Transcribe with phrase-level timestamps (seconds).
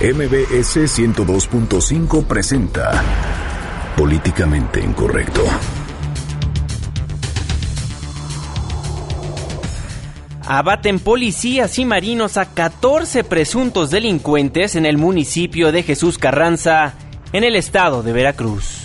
[0.00, 3.02] MBS 102.5 presenta
[3.96, 5.42] Políticamente Incorrecto.
[10.46, 16.94] Abaten policías y marinos a 14 presuntos delincuentes en el municipio de Jesús Carranza,
[17.32, 18.84] en el estado de Veracruz.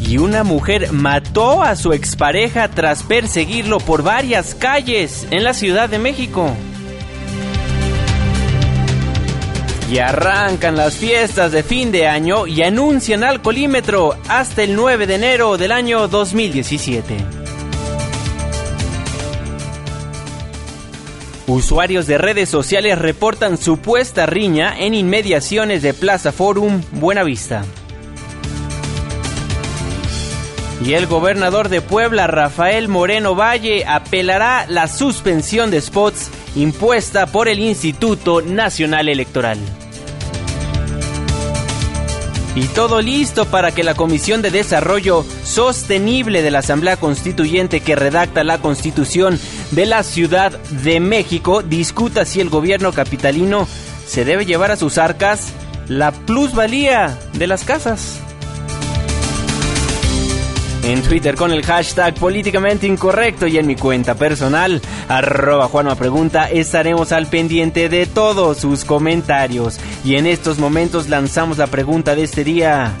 [0.00, 5.88] Y una mujer mató a su expareja tras perseguirlo por varias calles en la Ciudad
[5.88, 6.52] de México.
[9.94, 15.14] Y arrancan las fiestas de fin de año y anuncian alcoholímetro hasta el 9 de
[15.14, 17.16] enero del año 2017.
[21.46, 27.64] Usuarios de redes sociales reportan supuesta riña en inmediaciones de Plaza Forum Buenavista.
[30.84, 37.46] Y el gobernador de Puebla, Rafael Moreno Valle, apelará la suspensión de spots impuesta por
[37.46, 39.60] el Instituto Nacional Electoral.
[42.56, 47.96] Y todo listo para que la Comisión de Desarrollo Sostenible de la Asamblea Constituyente que
[47.96, 49.40] redacta la Constitución
[49.72, 50.52] de la Ciudad
[50.84, 53.66] de México discuta si el gobierno capitalino
[54.06, 55.52] se debe llevar a sus arcas
[55.88, 58.23] la plusvalía de las casas.
[60.84, 66.50] En Twitter con el hashtag políticamente incorrecto y en mi cuenta personal, arroba Juanma Pregunta,
[66.50, 69.80] estaremos al pendiente de todos sus comentarios.
[70.04, 72.92] Y en estos momentos lanzamos la pregunta de este día.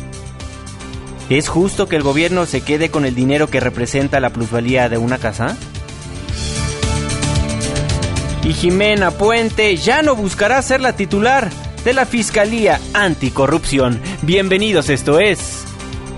[1.28, 4.96] ¿Es justo que el gobierno se quede con el dinero que representa la plusvalía de
[4.96, 5.54] una casa?
[8.44, 11.50] Y Jimena Puente ya no buscará ser la titular
[11.84, 14.00] de la Fiscalía Anticorrupción.
[14.22, 15.63] Bienvenidos, esto es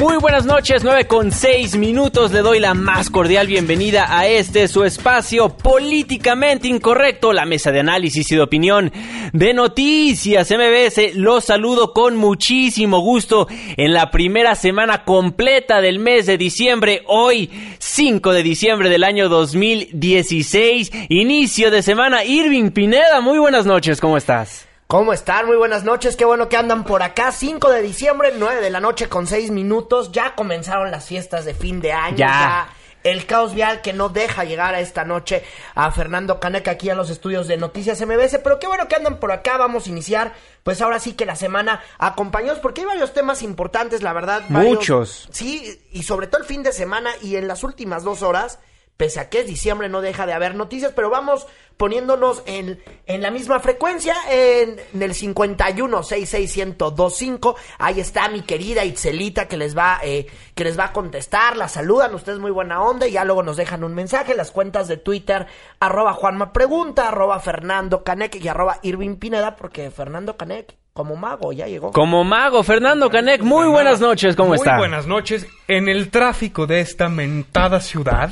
[0.00, 2.32] Muy buenas noches, 9 con 6 minutos.
[2.32, 7.80] Le doy la más cordial bienvenida a este su espacio políticamente incorrecto, la mesa de
[7.80, 8.90] análisis y de opinión
[9.34, 11.16] de Noticias MBS.
[11.16, 13.46] Los saludo con muchísimo gusto
[13.76, 19.28] en la primera semana completa del mes de diciembre, hoy 5 de diciembre del año
[19.28, 22.24] 2016, inicio de semana.
[22.24, 24.69] Irving Pineda, muy buenas noches, ¿cómo estás?
[24.90, 25.46] ¿Cómo están?
[25.46, 27.30] Muy buenas noches, qué bueno que andan por acá.
[27.30, 30.10] 5 de diciembre, 9 de la noche con 6 minutos.
[30.10, 32.16] Ya comenzaron las fiestas de fin de año.
[32.16, 32.68] Ya.
[33.02, 35.42] el caos vial que no deja llegar a esta noche
[35.76, 38.40] a Fernando Caneca aquí a los estudios de Noticias MBS.
[38.42, 39.56] Pero qué bueno que andan por acá.
[39.56, 40.34] Vamos a iniciar,
[40.64, 44.42] pues ahora sí que la semana acompañados, porque hay varios temas importantes, la verdad.
[44.48, 45.28] varios- Muchos.
[45.30, 48.58] Sí, y sobre todo el fin de semana y en las últimas dos horas.
[49.00, 51.46] Pese a que es diciembre, no deja de haber noticias, pero vamos
[51.78, 58.84] poniéndonos en, en la misma frecuencia, en, en el 51 1025 Ahí está mi querida
[58.84, 61.56] Itzelita que les va, eh, que les va a contestar.
[61.56, 63.08] La saludan, ustedes muy buena onda.
[63.08, 64.34] Y ya luego nos dejan un mensaje.
[64.34, 65.46] Las cuentas de Twitter,
[65.80, 71.50] arroba Juanma Pregunta, arroba Fernando Canec y arroba Irving Pineda, porque Fernando Canec, como mago,
[71.50, 71.92] ya llegó.
[71.92, 74.76] Como mago, Fernando Canek, muy buenas noches, ¿cómo Muy está?
[74.76, 75.46] buenas noches.
[75.66, 78.30] En el tráfico de esta mentada ciudad,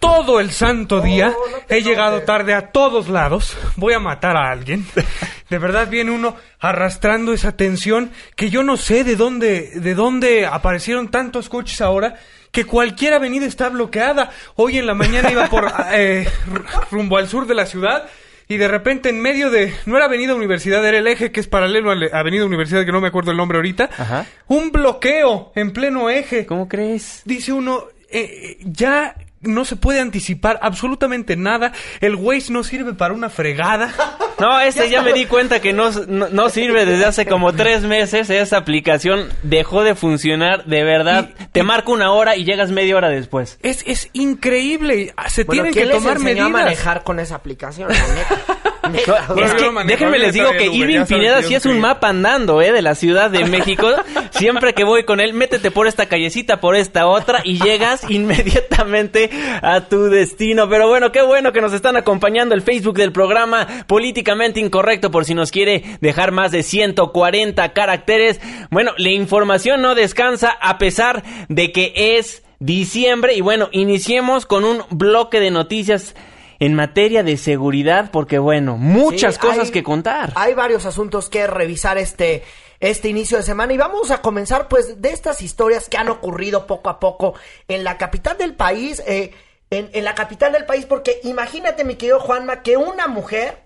[0.00, 3.56] todo el santo día no te he llegado tarde a todos lados.
[3.76, 4.84] Voy a matar a alguien.
[5.48, 10.46] De verdad viene uno arrastrando esa tensión que yo no sé de dónde, de dónde
[10.46, 12.16] aparecieron tantos coches ahora.
[12.50, 14.30] Que cualquier avenida está bloqueada.
[14.56, 16.28] Hoy en la mañana iba por eh,
[16.90, 18.08] rumbo al sur de la ciudad
[18.48, 21.46] y de repente en medio de no era Avenida Universidad, era el eje que es
[21.46, 23.90] paralelo a Avenida Universidad que no me acuerdo el nombre ahorita.
[23.96, 24.26] Ajá.
[24.48, 26.46] Un bloqueo en pleno eje.
[26.46, 27.22] ¿Cómo crees?
[27.24, 29.14] Dice uno, eh, eh, ya
[29.44, 31.72] no se puede anticipar absolutamente nada.
[32.00, 33.92] El Waze no sirve para una fregada.
[34.36, 37.82] No, este ya me di cuenta que no, no, no sirve desde hace como tres
[37.82, 38.28] meses.
[38.30, 41.30] Esa aplicación dejó de funcionar, de verdad.
[41.38, 43.60] Y- Te marca una hora y llegas media hora después.
[43.62, 45.14] Es, es increíble.
[45.28, 46.60] Se Bueno, tienen ¿quién que les tomar enseñó medidas.
[46.60, 47.88] a manejar con esa aplicación?
[47.88, 48.42] la neta?
[48.92, 52.72] Es que déjenme les digo que Irving Pineda sí es un mapa andando, ¿eh?
[52.72, 53.88] De la Ciudad de México.
[54.30, 59.30] Siempre que voy con él, métete por esta callecita, por esta otra y llegas inmediatamente
[59.62, 60.68] a tu destino.
[60.68, 65.24] Pero bueno, qué bueno que nos están acompañando el Facebook del programa Políticamente Incorrecto por
[65.24, 68.40] si nos quiere dejar más de 140 caracteres.
[68.70, 74.64] Bueno, la información no descansa a pesar de que es diciembre y bueno, iniciemos con
[74.64, 76.14] un bloque de noticias
[76.64, 80.32] en materia de seguridad porque bueno, muchas Sí, cosas hay- que contar.
[80.36, 82.42] Hay varios asuntos que revisar este,
[82.80, 86.66] este inicio de semana y vamos a comenzar pues de estas historias que han ocurrido
[86.66, 87.34] poco a poco
[87.68, 89.32] en la capital del país, eh,
[89.70, 93.64] en, en la capital del país, porque imagínate mi querido Juanma que una mujer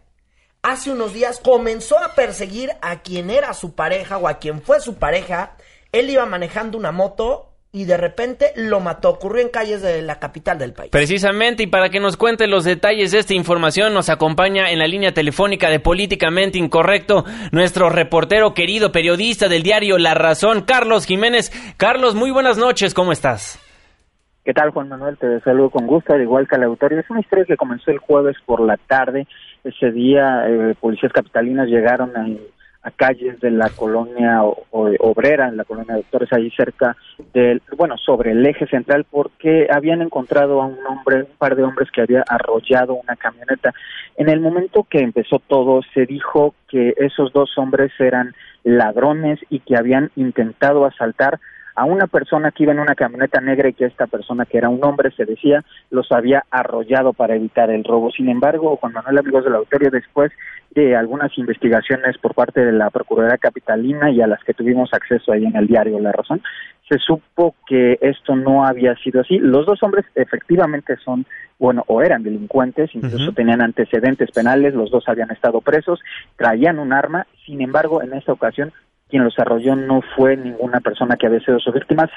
[0.63, 4.81] hace unos días comenzó a perseguir a quien era su pareja o a quien fue
[4.81, 5.57] su pareja,
[5.93, 10.19] él iba manejando una moto y de repente lo mató, ocurrió en calles de la
[10.19, 10.91] capital del país.
[10.91, 14.87] Precisamente, y para que nos cuente los detalles de esta información, nos acompaña en la
[14.87, 21.53] línea telefónica de Políticamente Incorrecto nuestro reportero querido periodista del diario La Razón, Carlos Jiménez.
[21.77, 23.63] Carlos, muy buenas noches, ¿cómo estás?
[24.45, 25.19] ¿Qué tal, Juan Manuel?
[25.19, 27.01] Te saludo con gusto, al igual que al auditorio.
[27.01, 29.27] Es una historia que comenzó el jueves por la tarde.
[29.63, 32.27] Ese día, eh, policías capitalinas llegaron a,
[32.89, 34.65] a calles de la colonia o-
[35.01, 36.97] obrera, en la colonia de doctores, ahí cerca
[37.35, 41.65] del, bueno, sobre el eje central, porque habían encontrado a un hombre, un par de
[41.65, 43.75] hombres que había arrollado una camioneta.
[44.17, 49.61] En el momento que empezó todo, se dijo que esos dos hombres eran ladrones y
[49.61, 51.39] que habían intentado asaltar
[51.79, 54.69] a una persona que iba en una camioneta negra y que esta persona, que era
[54.69, 58.11] un hombre, se decía, los había arrollado para evitar el robo.
[58.11, 60.33] Sin embargo, Juan Manuel, amigos del auditorio, después
[60.73, 65.31] de algunas investigaciones por parte de la Procuraduría Capitalina y a las que tuvimos acceso
[65.31, 66.43] ahí en el diario La Razón,
[66.89, 69.39] se supo que esto no había sido así.
[69.39, 71.27] Los dos hombres efectivamente son,
[71.61, 76.01] bueno, o eran delincuentes, incluso tenían antecedentes penales, los dos habían estado presos,
[76.37, 78.73] traían un arma, sin embargo, en esta ocasión
[79.09, 82.09] quien los arrolló no fue ninguna persona que había sido su víctima,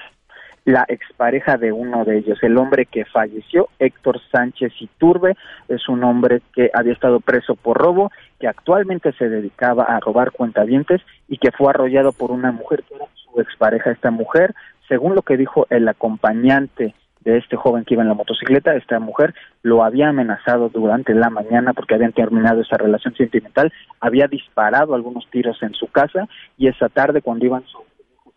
[0.64, 5.36] la expareja de uno de ellos, el hombre que falleció, Héctor Sánchez Iturbe,
[5.68, 10.32] es un hombre que había estado preso por robo, que actualmente se dedicaba a robar
[10.32, 13.92] cuentavientes y que fue arrollado por una mujer que era su expareja.
[13.92, 14.54] Esta mujer,
[14.88, 19.00] según lo que dijo el acompañante de este joven que iba en la motocicleta, esta
[19.00, 24.96] mujer lo había amenazado durante la mañana porque habían terminado esa relación sentimental, había disparado
[24.96, 26.28] algunos tiros en su casa
[26.58, 27.64] y esa tarde cuando iban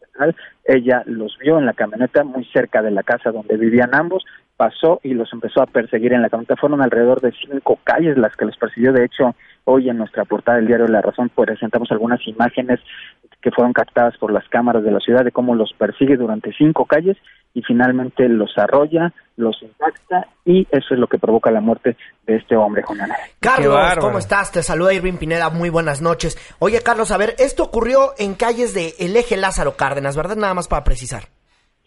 [0.00, 4.24] Central, ella los vio en la camioneta muy cerca de la casa donde vivían ambos,
[4.56, 6.56] pasó y los empezó a perseguir en la camioneta.
[6.56, 8.92] Fueron alrededor de cinco calles las que los persiguió.
[8.92, 9.34] De hecho,
[9.64, 12.80] hoy en nuestra portada del diario La Razón presentamos algunas imágenes
[13.44, 16.86] que fueron captadas por las cámaras de la ciudad de cómo los persigue durante cinco
[16.86, 17.18] calles
[17.52, 21.96] y finalmente los arrolla, los impacta y eso es lo que provoca la muerte
[22.26, 23.18] de este hombre, Juan Manuel.
[23.40, 23.98] Carlos.
[24.00, 24.50] ¿cómo estás?
[24.50, 26.38] Te saluda Irving Pineda, muy buenas noches.
[26.58, 30.36] Oye, Carlos, a ver, esto ocurrió en calles de el eje Lázaro Cárdenas, ¿verdad?
[30.36, 31.22] Nada más para precisar.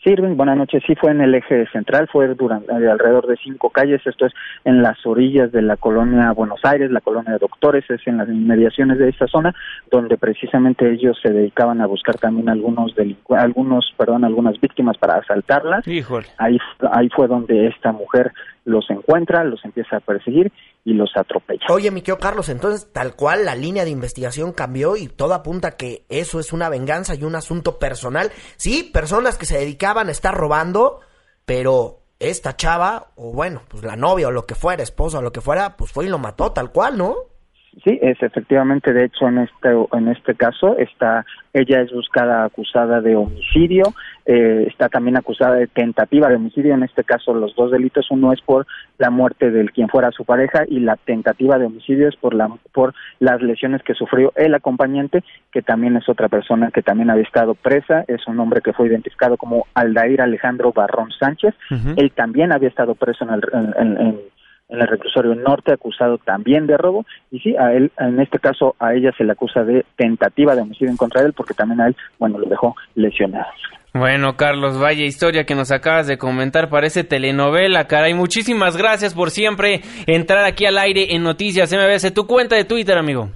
[0.04, 0.84] Sí, Irving, buenas noches.
[0.86, 4.00] Sí, fue en el eje central, fue durante eh, alrededor de cinco calles.
[4.06, 4.34] Esto es
[4.64, 8.30] en las orillas de la colonia Buenos Aires, la colonia de Doctores, es en las
[8.30, 9.56] inmediaciones de esta zona,
[9.92, 15.16] donde precisamente ellos se dedicaban a buscar también algunos delincu- algunos, perdón, algunas víctimas para
[15.16, 15.86] asaltarlas.
[15.88, 16.28] Híjole.
[16.38, 16.60] Ahí,
[16.92, 18.32] ahí fue donde esta mujer
[18.68, 20.52] los encuentra, los empieza a perseguir
[20.84, 21.66] y los atropella.
[21.70, 25.78] Oye, mi querido Carlos, entonces tal cual la línea de investigación cambió y todo apunta
[25.78, 28.30] que eso es una venganza y un asunto personal.
[28.58, 31.00] Sí, personas que se dedicaban a estar robando,
[31.46, 35.32] pero esta chava, o bueno, pues la novia o lo que fuera, esposa o lo
[35.32, 37.16] que fuera, pues fue y lo mató tal cual, ¿no?
[37.84, 43.02] Sí, es efectivamente, de hecho, en este en este caso está ella es buscada acusada
[43.02, 43.84] de homicidio,
[44.26, 46.74] eh, está también acusada de tentativa de homicidio.
[46.74, 48.66] En este caso, los dos delitos, uno es por
[48.98, 52.50] la muerte del quien fuera su pareja y la tentativa de homicidio es por la
[52.74, 57.24] por las lesiones que sufrió el acompañante, que también es otra persona que también había
[57.24, 58.06] estado presa.
[58.08, 61.54] Es un hombre que fue identificado como Aldair Alejandro Barrón Sánchez.
[61.96, 64.20] Él también había estado preso en el en- en-
[64.70, 68.76] en- el reclusorio norte, acusado también de robo, y sí, a él, en este caso,
[68.80, 71.82] a ella se le acusa de tentativa de homicidio en contra de él, porque también
[71.82, 73.46] a él, bueno, lo dejó lesionado.
[73.94, 78.14] Bueno, Carlos, vaya historia que nos acabas de comentar, parece telenovela, caray.
[78.14, 82.12] Muchísimas gracias por siempre entrar aquí al aire en Noticias MBS.
[82.14, 83.30] Tu cuenta de Twitter, amigo.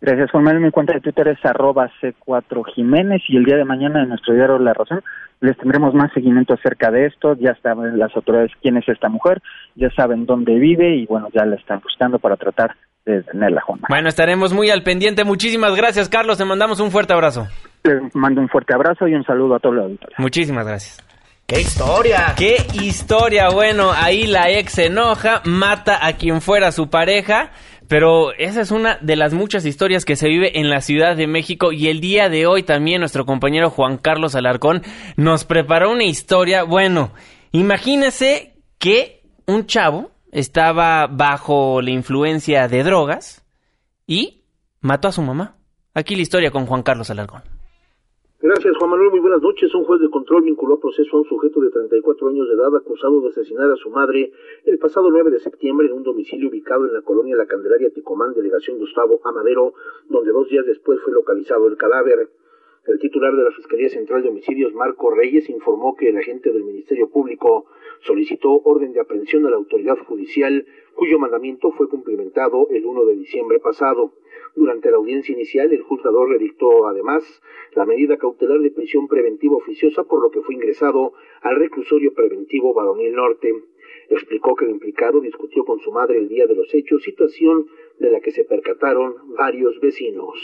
[0.00, 0.64] Gracias, Juan Manuel.
[0.64, 4.34] Mi cuenta de Twitter es arroba C4 Jiménez y el día de mañana en nuestro
[4.34, 5.02] diario La Razón
[5.40, 7.34] les tendremos más seguimiento acerca de esto.
[7.34, 9.42] Ya saben las autoridades quién es esta mujer,
[9.74, 13.80] ya saben dónde vive y bueno, ya la están buscando para tratar de detenerla, Juan
[13.80, 13.96] Manuel.
[13.96, 15.24] Bueno, estaremos muy al pendiente.
[15.24, 16.38] Muchísimas gracias, Carlos.
[16.38, 17.46] Te mandamos un fuerte abrazo.
[17.84, 20.18] Les mando un fuerte abrazo y un saludo a todos los auditores.
[20.18, 21.04] Muchísimas gracias.
[21.50, 22.34] ¡Qué historia!
[22.36, 27.50] Qué historia, bueno, ahí la ex se enoja, mata a quien fuera su pareja,
[27.90, 31.26] Pero esa es una de las muchas historias que se vive en la Ciudad de
[31.26, 34.82] México y el día de hoy también nuestro compañero Juan Carlos Alarcón
[35.16, 36.62] nos preparó una historia.
[36.62, 37.12] Bueno,
[37.50, 43.44] imagínese que un chavo estaba bajo la influencia de drogas
[44.06, 44.44] y
[44.78, 45.56] mató a su mamá.
[45.92, 47.42] Aquí la historia con Juan Carlos Alarcón.
[48.42, 49.10] Gracias, Juan Manuel.
[49.10, 49.74] Muy buenas noches.
[49.74, 52.74] Un juez de control vinculó a proceso a un sujeto de 34 años de edad
[52.74, 54.32] acusado de asesinar a su madre
[54.64, 58.32] el pasado 9 de septiembre en un domicilio ubicado en la colonia La Candelaria Ticomán,
[58.32, 59.74] delegación Gustavo Amadero,
[60.08, 62.30] donde dos días después fue localizado el cadáver.
[62.86, 66.64] El titular de la Fiscalía Central de Homicidios, Marco Reyes, informó que el agente del
[66.64, 67.66] Ministerio Público
[68.00, 73.16] solicitó orden de aprehensión a la autoridad judicial, cuyo mandamiento fue cumplimentado el 1 de
[73.16, 74.12] diciembre pasado.
[74.56, 77.22] Durante la audiencia inicial, el juzgador le dictó además
[77.74, 82.74] la medida cautelar de prisión preventiva oficiosa, por lo que fue ingresado al reclusorio preventivo
[82.74, 83.52] Varonil Norte.
[84.08, 87.66] Explicó que el implicado discutió con su madre el día de los hechos, situación
[87.98, 90.34] de la que se percataron varios vecinos.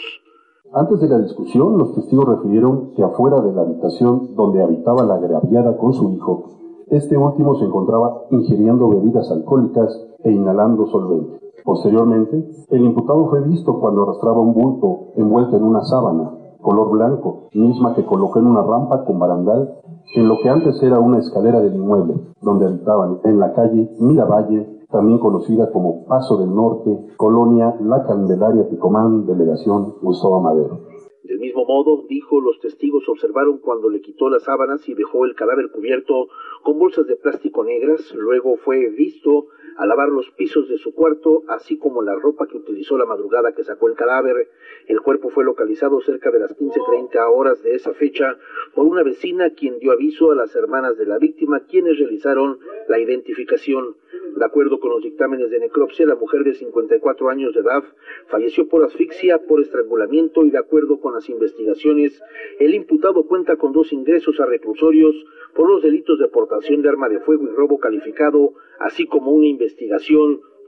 [0.72, 5.14] Antes de la discusión, los testigos refirieron que afuera de la habitación donde habitaba la
[5.14, 6.56] agraviada con su hijo,
[6.88, 11.45] este último se encontraba ingiriendo bebidas alcohólicas e inhalando solvente.
[11.66, 16.30] Posteriormente, el imputado fue visto cuando arrastraba un bulto envuelto en una sábana,
[16.62, 19.74] color blanco, misma que colocó en una rampa con barandal
[20.14, 24.84] en lo que antes era una escalera del inmueble, donde habitaban en la calle Miravalle,
[24.92, 30.78] también conocida como Paso del Norte, colonia La Candelaria Picomán, delegación Gustavo Madero.
[31.24, 35.34] Del mismo modo, dijo, los testigos observaron cuando le quitó las sábanas y dejó el
[35.34, 36.28] cadáver cubierto
[36.62, 39.46] con bolsas de plástico negras, luego fue visto
[39.76, 43.52] a lavar los pisos de su cuarto, así como la ropa que utilizó la madrugada
[43.52, 44.48] que sacó el cadáver.
[44.86, 48.38] El cuerpo fue localizado cerca de las 15.30 horas de esa fecha
[48.74, 52.98] por una vecina quien dio aviso a las hermanas de la víctima, quienes realizaron la
[52.98, 53.96] identificación.
[54.36, 57.84] De acuerdo con los dictámenes de necropsia, la mujer de 54 años de edad
[58.28, 62.22] falleció por asfixia, por estrangulamiento y de acuerdo con las investigaciones,
[62.58, 65.14] el imputado cuenta con dos ingresos a reclusorios
[65.54, 69.46] por los delitos de portación de arma de fuego y robo calificado, así como una
[69.46, 69.65] investigación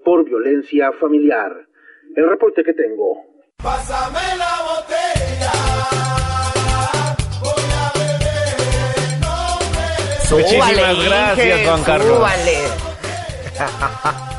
[0.04, 1.52] por violencia familiar.
[2.16, 3.24] El reporte que tengo.
[3.62, 5.52] Pásame la botella.
[10.30, 12.22] Muchísimas gracias, Juan Carlos.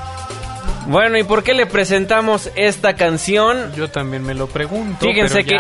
[0.89, 3.71] Bueno, ¿y por qué le presentamos esta canción?
[3.75, 5.05] Yo también me lo pregunto.
[5.05, 5.55] Fíjense que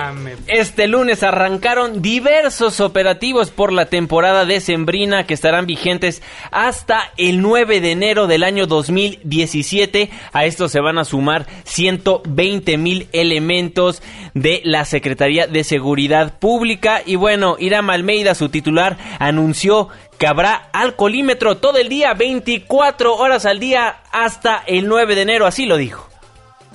[0.47, 7.79] este lunes arrancaron diversos operativos por la temporada decembrina que estarán vigentes hasta el 9
[7.79, 10.09] de enero del año 2017.
[10.33, 14.01] A esto se van a sumar 120 mil elementos
[14.33, 17.03] de la Secretaría de Seguridad Pública.
[17.05, 23.45] Y bueno, Irama Almeida, su titular, anunció que habrá alcoholímetro todo el día, 24 horas
[23.45, 26.07] al día hasta el 9 de enero, así lo dijo.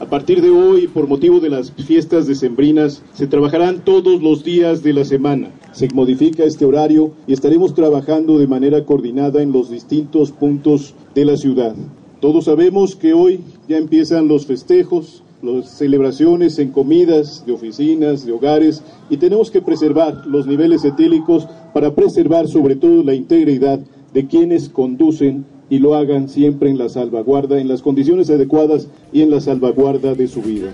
[0.01, 4.83] A partir de hoy, por motivo de las fiestas decembrinas, se trabajarán todos los días
[4.83, 5.51] de la semana.
[5.73, 11.27] Se modifica este horario y estaremos trabajando de manera coordinada en los distintos puntos de
[11.27, 11.77] la ciudad.
[12.21, 18.33] Todos sabemos que hoy ya empiezan los festejos, las celebraciones en comidas de oficinas, de
[18.33, 23.81] hogares, y tenemos que preservar los niveles etílicos para preservar sobre todo la integridad
[24.13, 29.23] de quienes conducen y lo hagan siempre en la salvaguarda, en las condiciones adecuadas y
[29.23, 30.73] en la salvaguarda de su vida.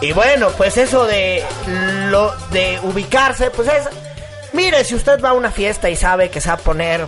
[0.00, 1.42] Y bueno, pues eso de
[2.10, 3.88] lo de ubicarse, pues es
[4.52, 7.06] mire, si usted va a una fiesta y sabe que se va a poner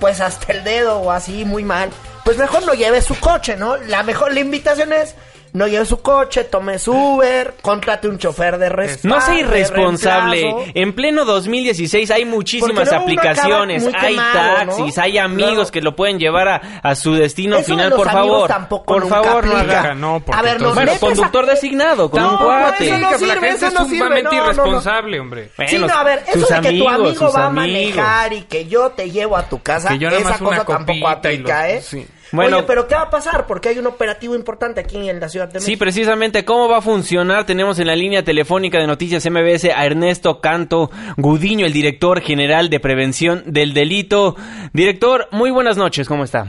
[0.00, 1.90] pues hasta el dedo o así muy mal,
[2.36, 3.76] pues mejor no lleve su coche, ¿no?
[3.76, 5.14] La mejor la invitación es
[5.52, 9.16] no lleve su coche, tome su Uber, contrate un chofer de respaldo.
[9.16, 10.72] No sea irresponsable.
[10.74, 16.56] En pleno 2016 hay muchísimas aplicaciones, hay taxis, hay amigos que lo pueden llevar a,
[16.82, 18.50] a su destino final, por favor.
[18.68, 19.94] por favor, no haga.
[19.94, 22.86] No, a ver, nos bueno, conductor designado, con un cuate.
[22.86, 24.36] Eso no sirve, la gente eso no es sumamente.
[24.36, 25.50] No, irresponsable, hombre.
[25.66, 28.66] sí, no, Bueno, a ver, eso de que tu amigo va a manejar y que
[28.66, 31.82] yo te llevo a tu casa, Que yo esa cosa tampoco aplica, ¿eh?
[31.82, 32.06] sí.
[32.32, 32.58] Bueno.
[32.58, 33.46] Oye, pero ¿qué va a pasar?
[33.46, 35.70] Porque hay un operativo importante aquí en la Ciudad de México.
[35.70, 37.44] Sí, precisamente, ¿cómo va a funcionar?
[37.44, 42.70] Tenemos en la línea telefónica de Noticias MBS a Ernesto Canto Gudiño, el director general
[42.70, 44.34] de prevención del delito.
[44.72, 46.46] Director, muy buenas noches, ¿cómo está?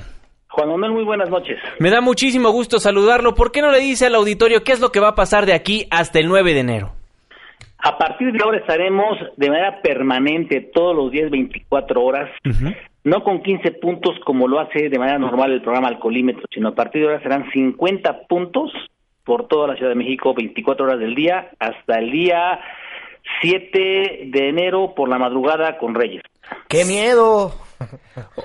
[0.47, 1.57] Juan Manuel, muy buenas noches.
[1.79, 3.33] Me da muchísimo gusto saludarlo.
[3.33, 5.53] ¿Por qué no le dice al auditorio qué es lo que va a pasar de
[5.53, 6.93] aquí hasta el 9 de enero?
[7.79, 12.29] A partir de ahora estaremos de manera permanente todos los días 24 horas,
[13.03, 16.75] no con 15 puntos como lo hace de manera normal el programa Alcolímetro, sino a
[16.75, 18.71] partir de ahora serán 50 puntos
[19.23, 22.59] por toda la Ciudad de México, 24 horas del día, hasta el día
[23.41, 26.23] 7 de enero por la madrugada con Reyes.
[26.67, 27.53] ¡Qué miedo!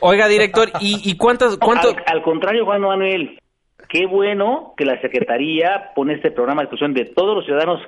[0.01, 1.89] Oiga, director, ¿y, y cuántas, cuánto?
[1.89, 3.41] Al, al contrario, Juan Manuel,
[3.89, 7.81] qué bueno que la Secretaría pone este programa de discusión de todos los ciudadanos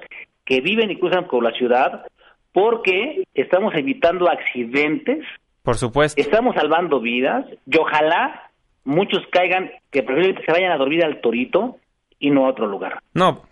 [0.45, 2.07] que viven y cruzan por la ciudad,
[2.53, 5.25] porque estamos evitando accidentes,
[5.63, 6.21] Por supuesto.
[6.21, 8.51] estamos salvando vidas, y ojalá
[8.85, 11.77] muchos caigan, que preferiblemente se vayan a dormir al Torito
[12.19, 12.99] y no a otro lugar.
[13.15, 13.43] No,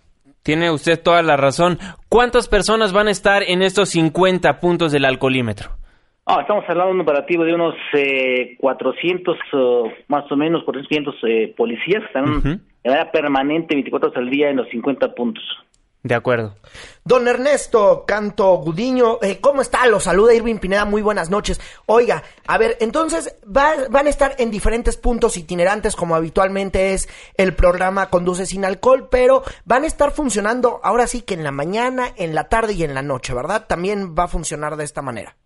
[0.43, 1.79] tiene usted toda la razón.
[2.09, 5.71] ¿Cuántas personas van a estar en estos 50 puntos del alcoholímetro?
[6.31, 11.15] Ah, estamos hablando de un operativo de unos eh, 400, eh, más o menos, 400
[11.27, 12.49] eh, policías que están Ujú.
[12.49, 15.43] de manera permanente 24 horas al día en los 50 puntos.
[16.09, 16.55] De acuerdo.
[17.05, 19.87] Don Ernesto Canto Gudiño, eh, ¿cómo está?
[19.87, 21.61] Lo saluda Irving Pineda, muy buenas noches.
[21.85, 27.11] Oiga, a ver, entonces va- van a estar en diferentes puntos itinerantes como habitualmente es
[27.37, 31.53] el programa Conduce sin alcohol, pero van a estar funcionando ahora sí que en la
[31.53, 33.67] mañana, en la tarde y en la noche, ¿verdad?
[33.69, 35.37] También va a funcionar de esta manera.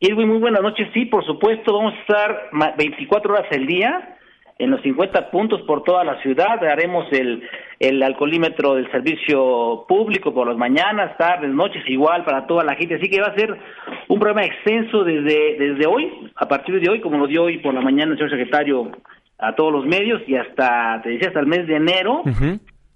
[0.00, 0.88] Irwin, muy buenas noches.
[0.92, 4.18] Sí, por supuesto, vamos a estar ma- 24 horas al día
[4.58, 6.62] en los 50 puntos por toda la ciudad.
[6.64, 7.42] Haremos el,
[7.78, 12.96] el alcoholímetro del servicio público por las mañanas, tardes, noches, igual para toda la gente.
[12.96, 13.56] Así que va a ser
[14.08, 17.74] un programa extenso desde, desde hoy, a partir de hoy, como lo dio hoy por
[17.74, 18.92] la mañana el señor secretario
[19.38, 22.22] a todos los medios y hasta, te decía, hasta el mes de enero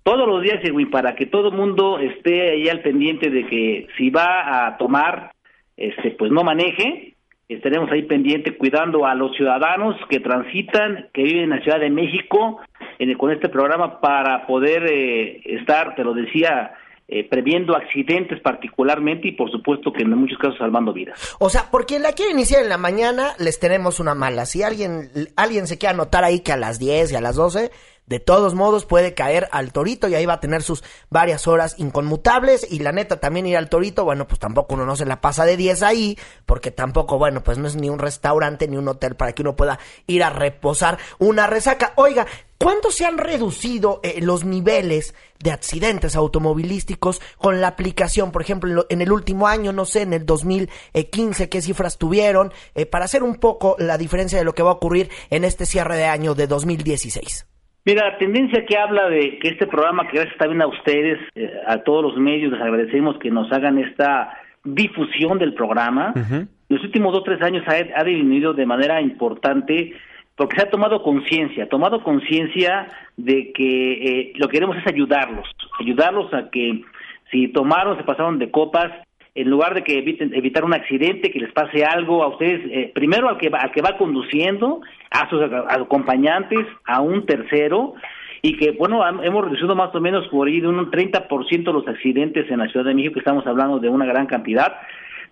[0.03, 3.87] todos los días, Edwin, para que todo el mundo esté ahí al pendiente de que
[3.97, 5.33] si va a tomar,
[5.77, 7.15] este, pues no maneje.
[7.55, 11.91] Estaremos ahí pendiente cuidando a los ciudadanos que transitan, que viven en la Ciudad de
[11.91, 12.61] México,
[12.99, 16.73] en- con este programa para poder eh, estar, te lo decía,
[17.09, 21.37] eh, previendo accidentes particularmente y por supuesto que en muchos casos salvando vidas.
[21.41, 24.47] O sea, por quien la quiere iniciar en la mañana, les tenemos una mala.
[24.47, 27.71] Si alguien, alguien se quiere anotar ahí que a las 10 y a las 12,
[28.11, 31.77] de todos modos puede caer al torito y ahí va a tener sus varias horas
[31.79, 32.67] inconmutables.
[32.71, 35.47] Y la neta, también ir al torito, bueno, pues tampoco uno no se la pasa
[35.47, 39.15] de 10 ahí, porque tampoco, bueno, pues no es ni un restaurante ni un hotel
[39.15, 41.95] para que uno pueda ir a reposar una resaca.
[41.97, 42.27] Oiga,
[42.63, 48.33] ¿Cuánto se han reducido eh, los niveles de accidentes automovilísticos con la aplicación?
[48.33, 51.97] Por ejemplo, en, lo- en el último año, no sé, en el 2015, ¿qué cifras
[51.97, 52.53] tuvieron?
[52.75, 55.65] Eh, para hacer un poco la diferencia de lo que va a ocurrir en este
[55.65, 57.47] cierre de año de 2016.
[57.85, 61.51] Mira, la tendencia que habla de que este programa, que gracias también a ustedes, eh,
[61.67, 66.13] a todos los medios, les agradecemos que nos hagan esta difusión del programa.
[66.15, 66.47] Ujú.
[66.69, 69.95] Los últimos dos o tres años ha, ha disminuido de manera importante
[70.41, 72.87] porque se ha tomado conciencia, tomado conciencia
[73.19, 75.47] de que eh, lo que queremos es ayudarlos,
[75.79, 76.83] ayudarlos a que
[77.31, 78.91] si tomaron, se pasaron de copas,
[79.35, 82.91] en lugar de que eviten evitar un accidente, que les pase algo a ustedes, eh,
[82.95, 87.95] primero al que, va, al que va conduciendo, a sus acompañantes, a un tercero,
[88.43, 91.87] y que, bueno, ham- hemos reducido más o menos por ahí de un 30% los
[91.87, 94.77] accidentes en la Ciudad de México, que estamos hablando de una gran cantidad.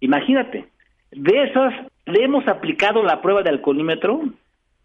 [0.00, 0.66] Imagínate,
[1.12, 1.72] de esas
[2.06, 4.22] le hemos aplicado la prueba de alcoholímetro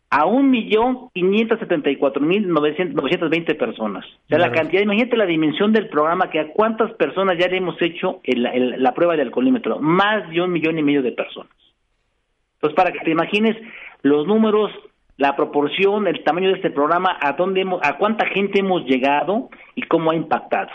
[0.10, 4.06] a un millón quinientos setenta y cuatro mil novecientos veinte personas.
[4.06, 7.58] O sea, la cantidad, imagínate la dimensión del programa que a cuántas personas ya le
[7.58, 9.80] hemos hecho el- el- la prueba de alcoholímetro.
[9.80, 11.52] Más de un millón y medio de personas.
[12.62, 13.58] Entonces, para que te imagines
[14.04, 14.72] los números,
[15.18, 19.50] la proporción, el tamaño de este programa, a dónde hemos, a cuánta gente hemos llegado
[19.74, 20.70] y cómo ha impactado.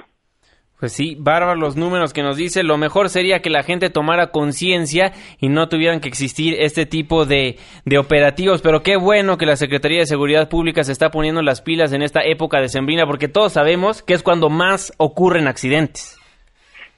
[0.81, 2.65] Pues sí, bárbaros los números que nos dice.
[2.65, 7.25] Lo mejor sería que la gente tomara conciencia y no tuvieran que existir este tipo
[7.25, 8.63] de, de operativos.
[8.63, 12.03] Pero qué bueno que la Secretaría de Seguridad Pública se está poniendo las pilas en
[12.03, 16.16] esta época de sembrina, porque todos sabemos que es cuando más ocurren accidentes.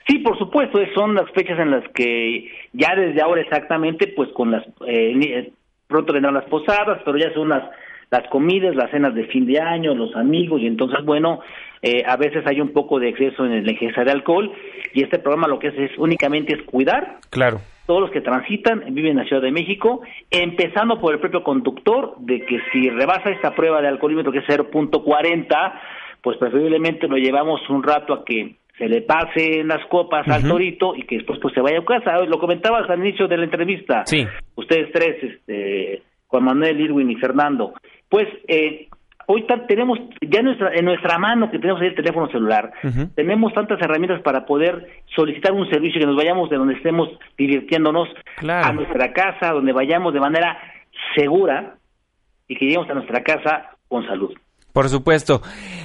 [0.08, 4.30] Sí, por supuesto, es- son las fechas en las que ya desde ahora exactamente, pues
[4.30, 5.50] con las, eh, eh,
[5.86, 7.62] pronto vendrán las posadas, pero ya son las,
[8.10, 11.40] las comidas, las cenas de fin de año, los amigos, y entonces, bueno,
[11.82, 14.50] eh, a veces hay un poco de exceso en la ingesta de alcohol,
[14.94, 17.60] y este programa lo que hace es únicamente es cuidar Claro.
[17.86, 22.14] todos los que transitan, viven en la Ciudad de México, empezando por el propio conductor,
[22.20, 25.78] de que si rebasa esta prueba de alcoholímetro que es 0.40,
[26.22, 30.94] pues preferiblemente lo llevamos un rato a que se le pase las copas al torito
[30.94, 32.18] y que después pues se vaya a casa.
[32.24, 34.02] Lo comentabas al inicio de la entrevista.
[34.06, 34.24] Sí.
[34.54, 37.74] Ustedes tres, este, Juan Manuel, Irwin y Fernando.
[38.08, 38.86] Pues eh,
[39.26, 42.72] hoy tenemos ya nuestra, en nuestra mano que tenemos ahí el teléfono celular,
[43.14, 48.08] tenemos tantas herramientas para poder solicitar un servicio que nos vayamos de donde estemos divirtiéndonos
[48.36, 48.66] Claro.
[48.68, 50.56] a nuestra casa, donde vayamos de manera
[51.16, 51.74] segura
[52.46, 54.32] y que lleguemos a nuestra casa con salud.
[54.78, 55.42] Por supuesto.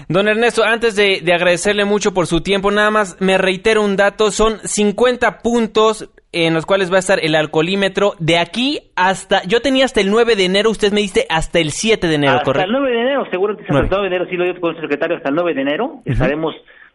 [0.08, 3.96] Don Ernesto, antes de, de agradecerle mucho por su tiempo, nada más me reitero un
[3.96, 9.42] dato, son 50 puntos en los cuales va a estar el alcoholímetro de aquí hasta,
[9.46, 12.34] yo tenía hasta el 9 de enero, usted me dice hasta el 7 de enero,
[12.34, 12.68] hasta ¿correcto?
[12.68, 14.76] el 9 de enero, seguro que hasta el 9 de enero, sí lo dio con
[14.76, 16.54] el secretario, hasta el 9 de enero estaremos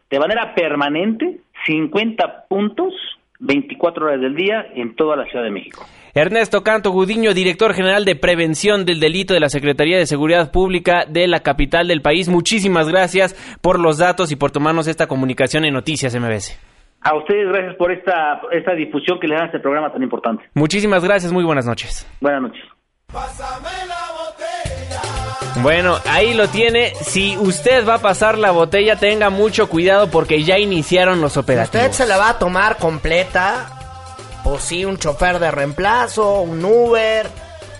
[0.09, 2.93] de manera permanente, 50 puntos,
[3.39, 5.85] 24 horas del día en toda la Ciudad de México.
[6.13, 11.05] Ernesto Canto Gudiño, director general de prevención del delito de la Secretaría de Seguridad Pública
[11.07, 12.27] de la capital del país.
[12.29, 16.57] Muchísimas gracias por los datos y por tomarnos esta comunicación en Noticias MBS.
[17.01, 20.43] A ustedes gracias por esta, esta difusión que le dan a este programa tan importante.
[20.53, 22.05] Muchísimas gracias, muy buenas noches.
[22.19, 22.61] Buenas noches.
[25.61, 26.93] Bueno, ahí lo tiene.
[26.95, 31.39] Si usted va a pasar la botella, tenga mucho cuidado porque ya iniciaron los Si
[31.39, 31.85] operativos.
[31.87, 33.78] usted se la va a tomar completa,
[34.49, 37.29] pues sí, un chofer de reemplazo, un Uber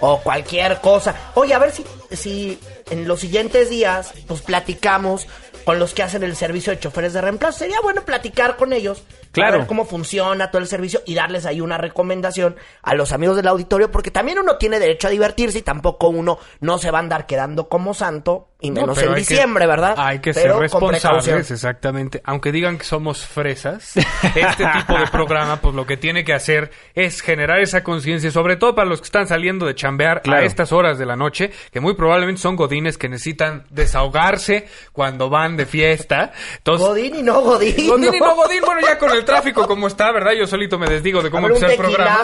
[0.02, 1.16] o cualquier cosa.
[1.34, 2.60] Oye, a ver si, si
[2.92, 5.26] en los siguientes días, pues platicamos
[5.66, 7.60] con los que hacen el servicio de choferes de reemplazo.
[7.60, 9.02] Sería bueno platicar con ellos.
[9.32, 9.60] Claro.
[9.60, 13.48] Ver cómo funciona todo el servicio y darles ahí una recomendación a los amigos del
[13.48, 17.02] auditorio, porque también uno tiene derecho a divertirse y tampoco uno no se va a
[17.02, 19.96] andar quedando como santo, y No, menos pero en que- diciembre, ¿verdad?
[19.98, 22.22] Hay que Pero ser responsables, exactamente.
[22.26, 23.96] Aunque digan que somos fresas,
[24.36, 28.58] este tipo de programa, pues lo que tiene que hacer es generar esa conciencia, sobre
[28.58, 30.42] todo para los que están saliendo de chambear Claro.
[30.42, 35.30] a estas horas de la noche, que muy probablemente son godines que necesitan desahogarse cuando
[35.30, 36.32] van de fiesta.
[36.58, 37.88] Entonces, Godín y no Godín.
[37.88, 40.32] Godín y no Godín, bueno, ya con el tráfico como está, ¿verdad?
[40.34, 42.20] Yo solito me desdigo de cómo A ver, un empezar el programa.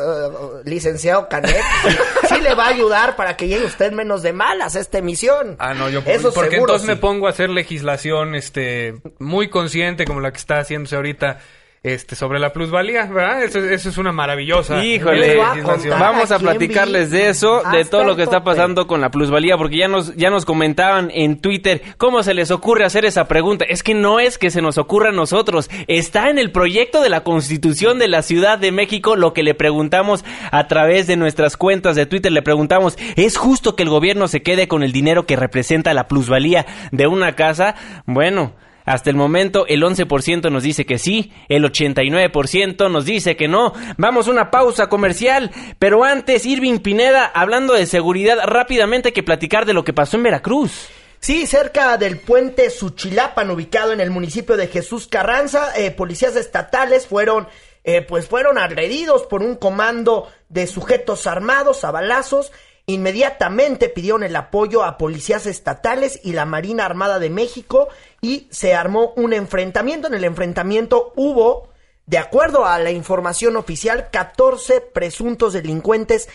[0.00, 1.96] eh, eh, licenciado Canet, sí,
[2.34, 5.56] sí le va a ayudar para que llegue usted menos de malas a esta emisión.
[5.58, 6.94] Ah, no, yo Eso porque seguro, entonces sí.
[6.94, 11.38] me pongo a hacer legislación este muy consciente como la que está haciéndose ahorita
[11.86, 13.42] este sobre la plusvalía, ¿verdad?
[13.42, 18.04] Eso, eso es una maravillosa Híjole, vamos a ¿A quién platicarles de eso, de todo
[18.04, 21.82] lo que está pasando con la plusvalía, porque ya nos, ya nos comentaban en Twitter
[21.96, 23.64] cómo se les ocurre hacer esa pregunta.
[23.68, 27.08] Es que no es que se nos ocurra a nosotros, está en el proyecto de
[27.08, 31.56] la Constitución de la Ciudad de México lo que le preguntamos a través de nuestras
[31.56, 32.32] cuentas de Twitter.
[32.32, 36.08] Le preguntamos, ¿es justo que el gobierno se quede con el dinero que representa la
[36.08, 37.74] plusvalía de una casa?
[38.06, 38.54] Bueno.
[38.86, 43.74] Hasta el momento el 11% nos dice que sí, el 89% nos dice que no.
[43.98, 49.24] Vamos a una pausa comercial, pero antes Irving Pineda, hablando de seguridad, rápidamente hay que
[49.24, 50.88] platicar de lo que pasó en Veracruz.
[51.18, 57.08] Sí, cerca del puente Suchilapan, ubicado en el municipio de Jesús Carranza, eh, policías estatales
[57.08, 57.48] fueron,
[57.82, 62.52] eh, pues fueron agredidos por un comando de sujetos armados a balazos.
[62.88, 67.88] Inmediatamente pidieron el apoyo a policías estatales y la Marina Armada de México
[68.20, 70.06] y se armó un enfrentamiento.
[70.06, 71.70] En el enfrentamiento hubo,
[72.06, 76.28] de acuerdo a la información oficial, 14 presuntos delincuentes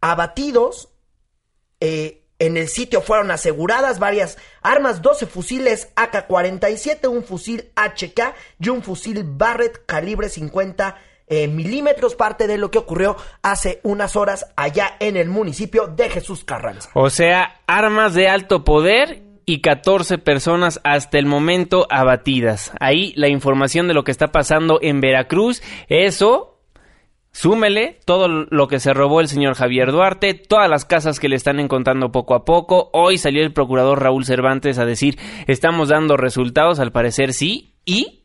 [0.00, 0.88] abatidos,
[1.80, 8.68] eh, en el sitio fueron aseguradas varias armas, 12 fusiles AK-47, un fusil HK y
[8.70, 10.96] un fusil Barrett calibre 50
[11.30, 16.10] eh, milímetros, parte de lo que ocurrió hace unas horas allá en el municipio de
[16.10, 16.90] Jesús Carranza.
[16.94, 22.72] O sea, armas de alto poder y 14 personas hasta el momento abatidas.
[22.80, 26.58] Ahí la información de lo que está pasando en Veracruz, eso
[27.30, 31.36] Súmele todo lo que se robó el señor Javier Duarte, todas las casas que le
[31.36, 32.90] están encontrando poco a poco.
[32.92, 38.17] Hoy salió el procurador Raúl Cervantes a decir, estamos dando resultados, al parecer sí, y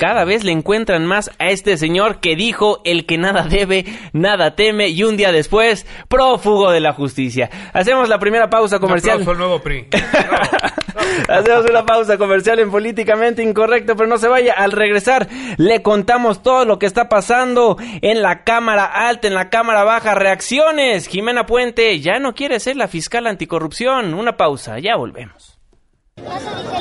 [0.00, 3.84] cada vez le encuentran más a este señor que dijo el que nada debe,
[4.14, 7.50] nada teme y un día después, prófugo de la justicia.
[7.74, 9.20] Hacemos la primera pausa Un comercial.
[9.20, 9.88] aplauso al nuevo PRI.
[11.28, 14.54] Hacemos una pausa comercial en Políticamente Incorrecto, pero no se vaya.
[14.56, 19.50] Al regresar, le contamos todo lo que está pasando en la Cámara Alta, en la
[19.50, 20.14] Cámara Baja.
[20.14, 21.08] Reacciones.
[21.08, 24.14] Jimena Puente ya no quiere ser la fiscal anticorrupción.
[24.14, 25.59] Una pausa, ya volvemos.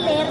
[0.01, 0.27] Leer,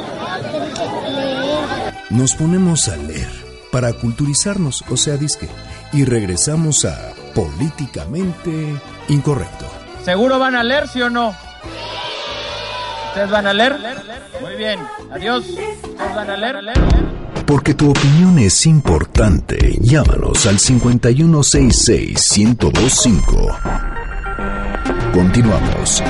[1.10, 1.94] leer.
[2.10, 3.28] Nos ponemos a leer
[3.70, 5.48] para culturizarnos, o sea, disque,
[5.92, 8.74] y regresamos a Políticamente
[9.08, 9.66] Incorrecto.
[10.04, 11.34] ¿Seguro van a leer, sí o no?
[13.08, 13.76] ¿Ustedes van a leer?
[14.40, 14.80] Muy bien.
[15.12, 15.44] Adiós.
[15.46, 16.56] ¿Ustedes van a leer?
[17.46, 19.76] Porque tu opinión es importante.
[19.80, 23.58] Llámanos al 5166-1025.
[25.12, 26.02] Continuamos.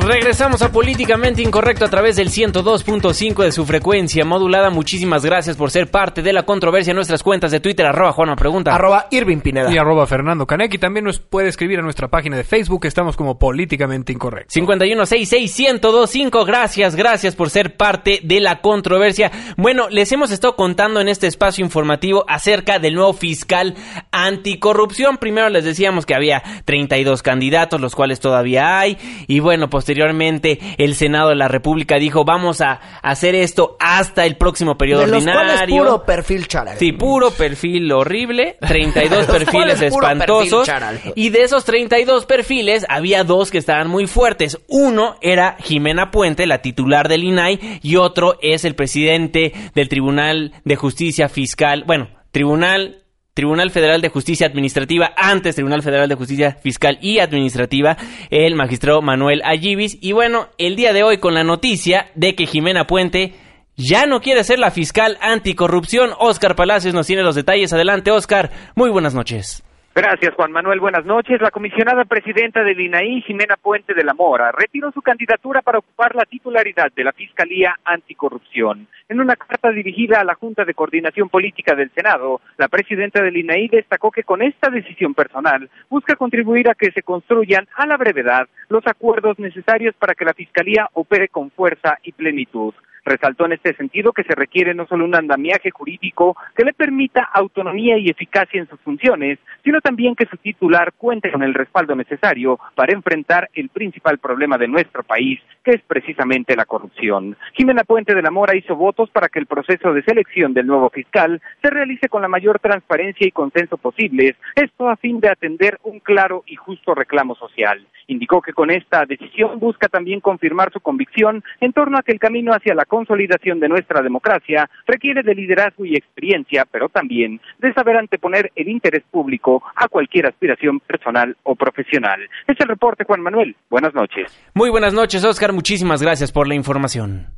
[0.00, 4.70] Regresamos a Políticamente Incorrecto a través del 102.5 de su frecuencia modulada.
[4.70, 8.36] Muchísimas gracias por ser parte de la controversia en nuestras cuentas de Twitter, arroba Juanma
[8.36, 8.74] Pregunta.
[8.74, 9.72] Arroba Irving Pineda.
[9.72, 10.72] Y arroba Fernando Canek.
[10.74, 12.86] Y también nos puede escribir a nuestra página de Facebook.
[12.86, 14.52] Estamos como Políticamente Incorrecto.
[14.54, 16.46] 5166125.
[16.46, 19.32] Gracias, gracias por ser parte de la controversia.
[19.56, 23.74] Bueno, les hemos estado contando en este espacio informativo acerca del nuevo fiscal
[24.12, 25.18] anticorrupción.
[25.18, 28.96] Primero les decíamos que había 32 candidatos, los cuales todavía hay.
[29.26, 34.36] Y bueno, posteriormente el Senado de la República dijo, vamos a hacer esto hasta el
[34.36, 35.76] próximo periodo de los ordinario.
[35.78, 36.76] puro perfil charal.
[36.76, 40.68] Sí, puro perfil horrible, 32 Los perfiles espantosos.
[40.68, 41.12] perfil.
[41.16, 44.58] Y de esos 32 perfiles había dos que estaban muy fuertes.
[44.68, 50.52] Uno era Jimena Puente, la titular del INAI, y otro es el presidente del Tribunal
[50.66, 53.04] de Justicia Fiscal, bueno, Tribunal
[53.38, 57.96] Tribunal Federal de Justicia Administrativa, antes Tribunal Federal de Justicia Fiscal y Administrativa,
[58.30, 59.96] el magistrado Manuel Ayibis.
[60.00, 63.34] Y bueno, el día de hoy con la noticia de que Jimena Puente
[63.76, 66.10] ya no quiere ser la fiscal anticorrupción.
[66.18, 67.72] Oscar Palacios nos tiene los detalles.
[67.72, 68.50] Adelante, Oscar.
[68.74, 69.62] Muy buenas noches.
[70.00, 70.78] Gracias, Juan Manuel.
[70.78, 71.40] Buenas noches.
[71.40, 76.14] La comisionada presidenta del INAI, Jimena Puente de la Mora, retiró su candidatura para ocupar
[76.14, 78.86] la titularidad de la Fiscalía Anticorrupción.
[79.08, 83.38] En una carta dirigida a la Junta de Coordinación Política del Senado, la presidenta del
[83.38, 87.96] INAI destacó que con esta decisión personal busca contribuir a que se construyan a la
[87.96, 92.72] brevedad los acuerdos necesarios para que la Fiscalía opere con fuerza y plenitud.
[93.08, 97.22] Resaltó en este sentido que se requiere no solo un andamiaje jurídico que le permita
[97.32, 101.96] autonomía y eficacia en sus funciones, sino también que su titular cuente con el respaldo
[101.96, 107.34] necesario para enfrentar el principal problema de nuestro país, que es precisamente la corrupción.
[107.54, 110.90] Jimena Puente de la Mora hizo votos para que el proceso de selección del nuevo
[110.90, 115.78] fiscal se realice con la mayor transparencia y consenso posibles, esto a fin de atender
[115.82, 117.86] un claro y justo reclamo social.
[118.06, 122.18] Indicó que con esta decisión busca también confirmar su convicción en torno a que el
[122.18, 127.72] camino hacia la consolidación de nuestra democracia requiere de liderazgo y experiencia, pero también de
[127.72, 132.20] saber anteponer el interés público a cualquier aspiración personal o profesional.
[132.46, 133.54] Es el reporte, Juan Manuel.
[133.70, 134.26] Buenas noches.
[134.54, 135.52] Muy buenas noches, Oscar.
[135.52, 137.37] Muchísimas gracias por la información.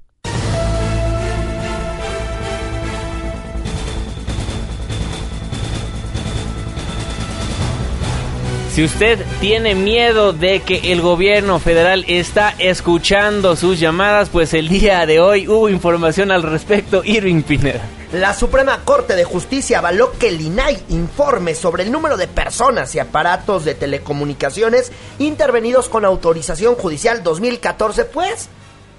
[8.72, 14.68] Si usted tiene miedo de que el gobierno federal está escuchando sus llamadas, pues el
[14.68, 17.02] día de hoy hubo información al respecto.
[17.04, 17.80] Irving Pineda.
[18.12, 22.94] La Suprema Corte de Justicia avaló que el INAI informe sobre el número de personas
[22.94, 28.04] y aparatos de telecomunicaciones intervenidos con autorización judicial 2014.
[28.04, 28.48] Pues,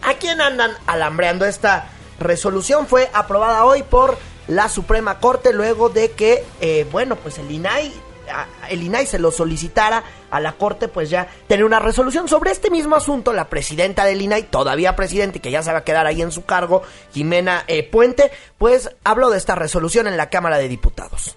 [0.01, 1.45] ¿a quién andan alambreando?
[1.45, 4.17] Esta resolución fue aprobada hoy por
[4.49, 7.93] la Suprema Corte luego de que, eh, bueno, pues el INAI
[8.69, 12.69] el INAI se lo solicitara a la Corte, pues ya tener una resolución sobre este
[12.69, 13.33] mismo asunto.
[13.33, 16.45] La presidenta del INAI, todavía presidente, que ya se va a quedar ahí en su
[16.45, 21.35] cargo, Jimena eh, Puente, pues habló de esta resolución en la Cámara de Diputados.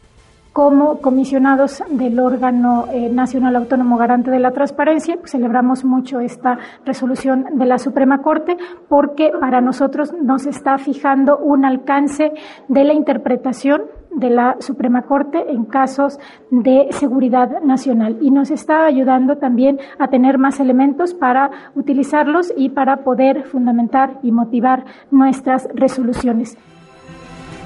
[0.55, 6.59] Como comisionados del órgano eh, nacional autónomo garante de la transparencia, pues, celebramos mucho esta
[6.85, 8.57] resolución de la Suprema Corte
[8.88, 12.31] porque para nosotros nos está fijando un alcance
[12.69, 16.21] de la interpretación de la Suprema Corte en casos
[16.53, 22.69] de seguridad nacional y nos está ayudando también a tener más elementos para utilizarlos y
[22.69, 26.57] para poder fundamentar y motivar nuestras resoluciones.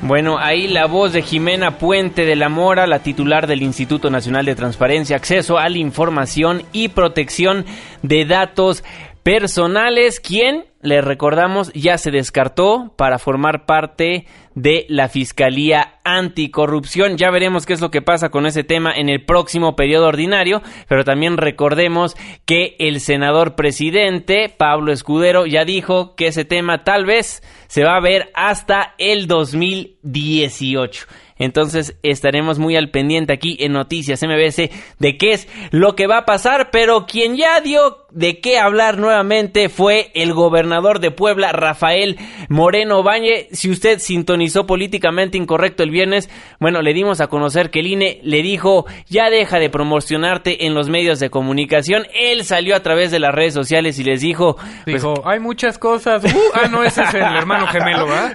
[0.01, 4.47] Bueno, ahí la voz de Jimena Puente de la Mora, la titular del Instituto Nacional
[4.47, 7.67] de Transparencia, Acceso a la Información y Protección
[8.03, 8.85] de Datos
[9.25, 17.17] Personales, quien, le recordamos, ya se descartó para formar parte de la Fiscalía Anticorrupción.
[17.17, 20.63] Ya veremos qué es lo que pasa con ese tema en el próximo periodo ordinario,
[20.89, 27.07] pero también recordemos que el senador presidente, Pablo Escudero, ya dijo que ese tema tal
[27.07, 31.07] vez se va a ver hasta el 2018.
[31.39, 36.19] Entonces estaremos muy al pendiente aquí en Noticias MBS de qué es lo que va
[36.19, 41.53] a pasar, pero quien ya dio de qué hablar nuevamente fue el gobernador de Puebla,
[41.53, 42.17] Rafael
[42.49, 43.49] Moreno Valle.
[43.53, 48.21] Si usted sintonizó políticamente incorrecto el viernes, bueno, le dimos a conocer que el INE
[48.23, 52.07] le dijo, ya deja de promocionarte en los medios de comunicación.
[52.15, 55.79] Él salió a través de las redes sociales y les dijo, pues, Dijo, hay muchas
[55.79, 56.25] cosas.
[56.25, 58.33] Uh, ah, no, ese es el hermano gemelo, ¿verdad?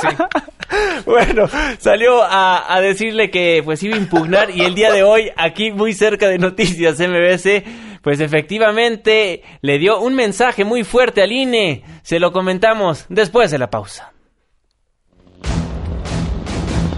[0.00, 0.08] Sí.
[1.04, 1.46] Bueno,
[1.78, 5.70] salió a, a decirle que pues iba a impugnar y el día de hoy, aquí
[5.70, 7.62] muy cerca de Noticias MBC,
[8.06, 11.82] pues efectivamente le dio un mensaje muy fuerte al INE.
[12.04, 14.12] Se lo comentamos después de la pausa.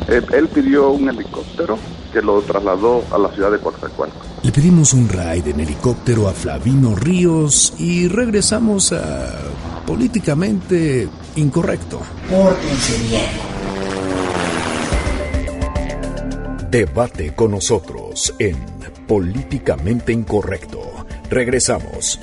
[0.07, 1.79] Él pidió un helicóptero
[2.13, 4.21] que lo trasladó a la ciudad de Coatzacoalcos.
[4.43, 9.35] Le pedimos un ride en helicóptero a Flavino Ríos y regresamos a
[9.87, 12.03] políticamente incorrecto.
[12.29, 13.31] Pórtense bien.
[16.71, 20.88] Debate con nosotros en Políticamente Incorrecto.
[21.31, 22.19] Regresamos.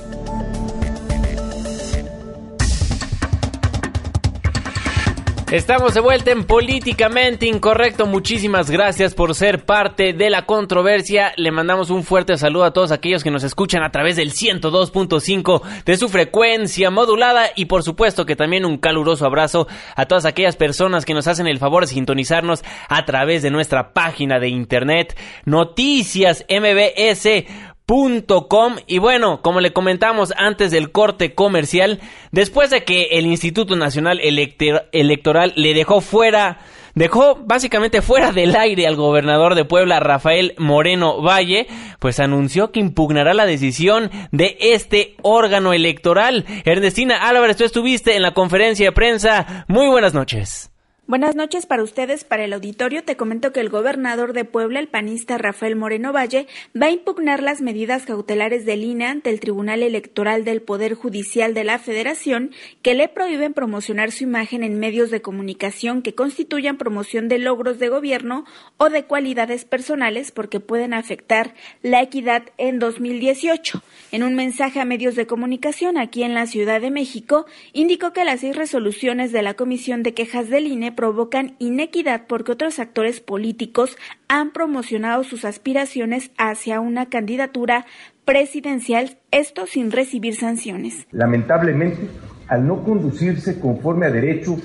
[5.52, 8.08] Estamos de vuelta en Políticamente Incorrecto.
[8.08, 11.34] Muchísimas gracias por ser parte de la controversia.
[11.38, 15.62] Le mandamos un fuerte saludo a todos aquellos que nos escuchan a través del 102.5
[15.86, 20.56] de su frecuencia modulada y por supuesto que también un caluroso abrazo a todas aquellas
[20.56, 25.16] personas que nos hacen el favor de sintonizarnos a través de nuestra página de internet
[25.46, 28.78] Noticias MBS Com.
[28.88, 32.00] Y bueno, como le comentamos antes del corte comercial,
[32.32, 36.58] después de que el Instituto Nacional Electoral le dejó fuera,
[36.96, 41.68] dejó básicamente fuera del aire al gobernador de Puebla, Rafael Moreno Valle,
[42.00, 46.46] pues anunció que impugnará la decisión de este órgano electoral.
[46.64, 49.66] Ernestina Álvarez, tú estuviste en la conferencia de prensa.
[49.68, 50.72] Muy buenas noches.
[51.08, 53.04] Buenas noches para ustedes, para el auditorio.
[53.04, 57.44] Te comento que el gobernador de Puebla, el panista Rafael Moreno Valle, va a impugnar
[57.44, 62.50] las medidas cautelares del INE ante el Tribunal Electoral del Poder Judicial de la Federación
[62.82, 67.78] que le prohíben promocionar su imagen en medios de comunicación que constituyan promoción de logros
[67.78, 68.44] de gobierno
[68.78, 73.84] o de cualidades personales porque pueden afectar la equidad en 2018.
[74.12, 78.26] En un mensaje a medios de comunicación aquí en la Ciudad de México, indicó que
[78.26, 83.20] las seis resoluciones de la Comisión de Quejas del INE provocan inequidad porque otros actores
[83.20, 87.86] políticos han promocionado sus aspiraciones hacia una candidatura
[88.26, 91.06] presidencial, esto sin recibir sanciones.
[91.12, 92.08] Lamentablemente,
[92.48, 94.58] al no conducirse conforme a derecho,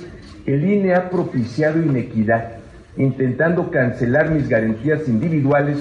[0.46, 2.58] el INE ha propiciado inequidad,
[2.96, 5.78] intentando cancelar mis garantías individuales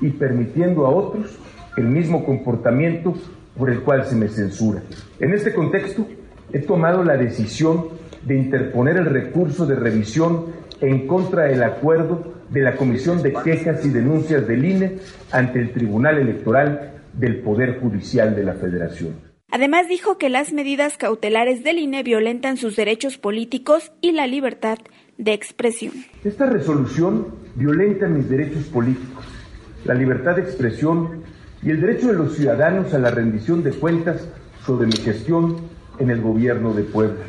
[0.00, 1.38] y permitiendo a otros
[1.76, 3.14] el mismo comportamiento
[3.56, 4.82] por el cual se me censura.
[5.20, 6.06] En este contexto,
[6.52, 10.46] he tomado la decisión de interponer el recurso de revisión
[10.80, 14.98] en contra del acuerdo de la Comisión de Quejas y Denuncias del INE
[15.30, 19.30] ante el Tribunal Electoral del Poder Judicial de la Federación.
[19.52, 24.78] Además dijo que las medidas cautelares del INE violentan sus derechos políticos y la libertad
[25.18, 25.92] de expresión.
[26.24, 29.24] Esta resolución violenta mis derechos políticos,
[29.84, 31.24] la libertad de expresión
[31.62, 34.28] y el derecho de los ciudadanos a la rendición de cuentas
[34.64, 35.56] sobre mi gestión
[35.98, 37.24] en el gobierno de Puebla.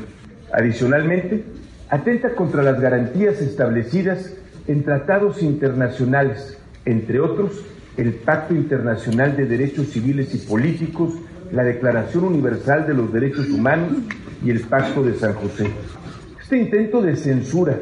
[0.53, 1.43] Adicionalmente,
[1.89, 4.33] atenta contra las garantías establecidas
[4.67, 7.63] en tratados internacionales, entre otros
[7.97, 11.13] el Pacto Internacional de Derechos Civiles y Políticos,
[11.51, 13.97] la Declaración Universal de los Derechos Humanos
[14.43, 15.67] y el Pacto de San José.
[16.41, 17.77] Este intento de censura,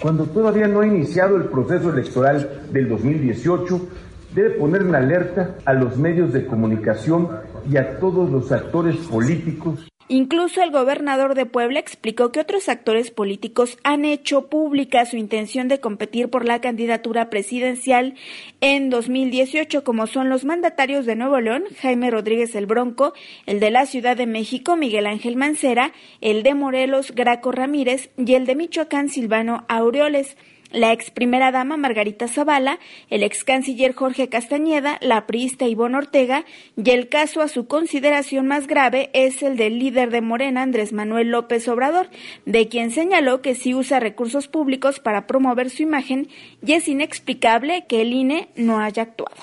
[0.00, 3.88] cuando todavía no ha iniciado el proceso electoral del 2018,
[4.34, 7.28] debe poner en alerta a los medios de comunicación
[7.70, 13.10] y a todos los actores políticos Incluso el gobernador de Puebla explicó que otros actores
[13.10, 18.12] políticos han hecho pública su intención de competir por la candidatura presidencial
[18.60, 23.14] en 2018, como son los mandatarios de Nuevo León, Jaime Rodríguez el Bronco,
[23.46, 28.34] el de la Ciudad de México, Miguel Ángel Mancera, el de Morelos, Graco Ramírez y
[28.34, 30.36] el de Michoacán, Silvano Aureoles
[30.72, 32.78] la ex primera dama Margarita Zavala,
[33.10, 36.44] el ex canciller Jorge Castañeda, la priista Ivonne Ortega
[36.76, 40.92] y el caso a su consideración más grave es el del líder de Morena Andrés
[40.92, 42.08] Manuel López Obrador,
[42.46, 46.28] de quien señaló que sí usa recursos públicos para promover su imagen
[46.64, 49.36] y es inexplicable que el INE no haya actuado.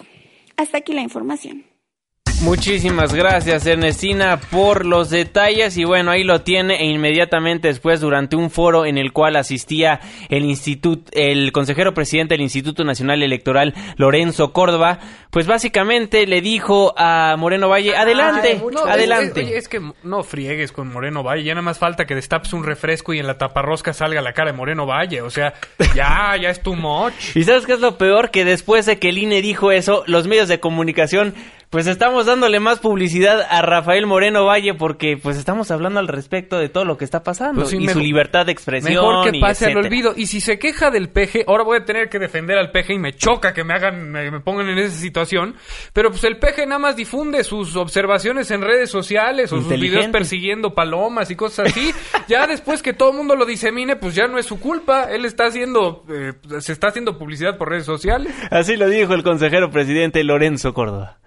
[0.58, 1.69] Hasta aquí la información.
[2.42, 5.78] Muchísimas gracias Ernestina por los detalles.
[5.78, 6.82] Y bueno ahí lo tiene.
[6.82, 10.00] E inmediatamente después durante un foro en el cual asistía
[10.30, 15.00] el instituto el consejero presidente del Instituto Nacional Electoral Lorenzo Córdoba
[15.32, 21.24] pues básicamente le dijo a Moreno Valle adelante adelante es, que no friegues con Moreno
[21.24, 24.34] Valle ya nada más falta que destapes un refresco y en la taparrosca salga la
[24.34, 25.54] cara de Moreno Valle o sea
[25.94, 27.14] ya ya es too much.
[27.36, 30.28] Y sabes qué es lo peor que después de que el INE dijo eso los
[30.28, 31.36] medios de comunicación
[31.70, 36.58] pues estamos dándole más publicidad a Rafael Moreno Valle porque pues estamos hablando al respecto
[36.58, 38.94] de todo lo que está pasando pues y su libertad de expresión.
[38.94, 40.14] Mejor que pase al olvido.
[40.16, 43.00] Y si se queja del peje, ahora voy a tener que defender al peje y
[43.00, 45.56] me choca que me hagan, me, pongan en esa situación.
[45.94, 50.08] Pero pues el peje nada más difunde sus observaciones en redes sociales o sus videos
[50.08, 51.94] persiguiendo palomas y cosas así.
[52.28, 55.04] ya después que todo el mundo lo disemine, pues ya no es su culpa.
[55.04, 58.34] Él está haciendo, eh, se está haciendo publicidad por redes sociales.
[58.50, 61.20] Así lo dijo el consejero presidente Lorenzo Córdoba.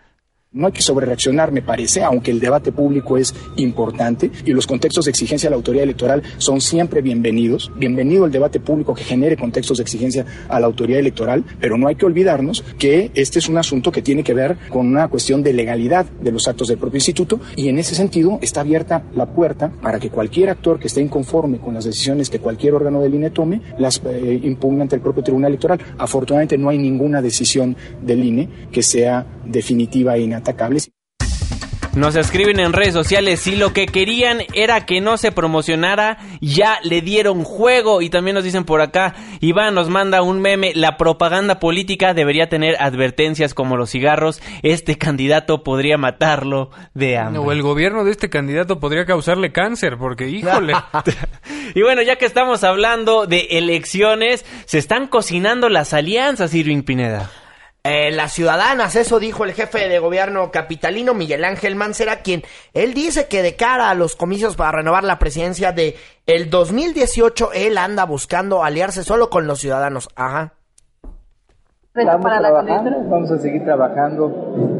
[0.55, 5.07] No hay que sobrereaccionar, me parece, aunque el debate público es importante y los contextos
[5.07, 7.73] de exigencia a la autoridad electoral son siempre bienvenidos.
[7.75, 11.89] Bienvenido el debate público que genere contextos de exigencia a la autoridad electoral, pero no
[11.89, 15.43] hay que olvidarnos que este es un asunto que tiene que ver con una cuestión
[15.43, 19.33] de legalidad de los actos del propio instituto y en ese sentido está abierta la
[19.33, 23.15] puerta para que cualquier actor que esté inconforme con las decisiones que cualquier órgano del
[23.15, 25.81] INE tome las eh, ante el propio Tribunal Electoral.
[25.97, 30.93] Afortunadamente no hay ninguna decisión del INE que sea definitiva e inatacables.
[31.95, 36.79] Nos escriben en redes sociales si lo que querían era que no se promocionara, ya
[36.83, 38.01] le dieron juego.
[38.01, 42.49] Y también nos dicen por acá, Iván nos manda un meme, la propaganda política debería
[42.49, 47.43] tener advertencias como los cigarros, este candidato podría matarlo de hambre.
[47.43, 50.73] O el gobierno de este candidato podría causarle cáncer, porque híjole.
[51.75, 57.31] y bueno, ya que estamos hablando de elecciones, se están cocinando las alianzas, Irving Pineda.
[57.85, 62.43] Eh, las ciudadanas, eso dijo el jefe de gobierno capitalino Miguel Ángel Mancera, quien
[62.75, 67.51] él dice que de cara a los comicios para renovar la presidencia de el 2018,
[67.55, 70.09] él anda buscando aliarse solo con los ciudadanos.
[70.15, 70.53] Ajá.
[71.95, 74.31] Vamos a, trabajar, vamos a seguir trabajando.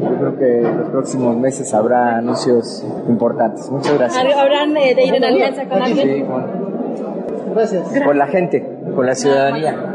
[0.01, 3.69] Yo creo que en los próximos meses habrá anuncios importantes.
[3.69, 4.25] Muchas gracias.
[4.35, 6.07] ¿Habrán eh, de ir en alianza con alguien?
[6.07, 8.03] Sí, con, gracias.
[8.03, 9.92] con la gente, con la ciudadanía.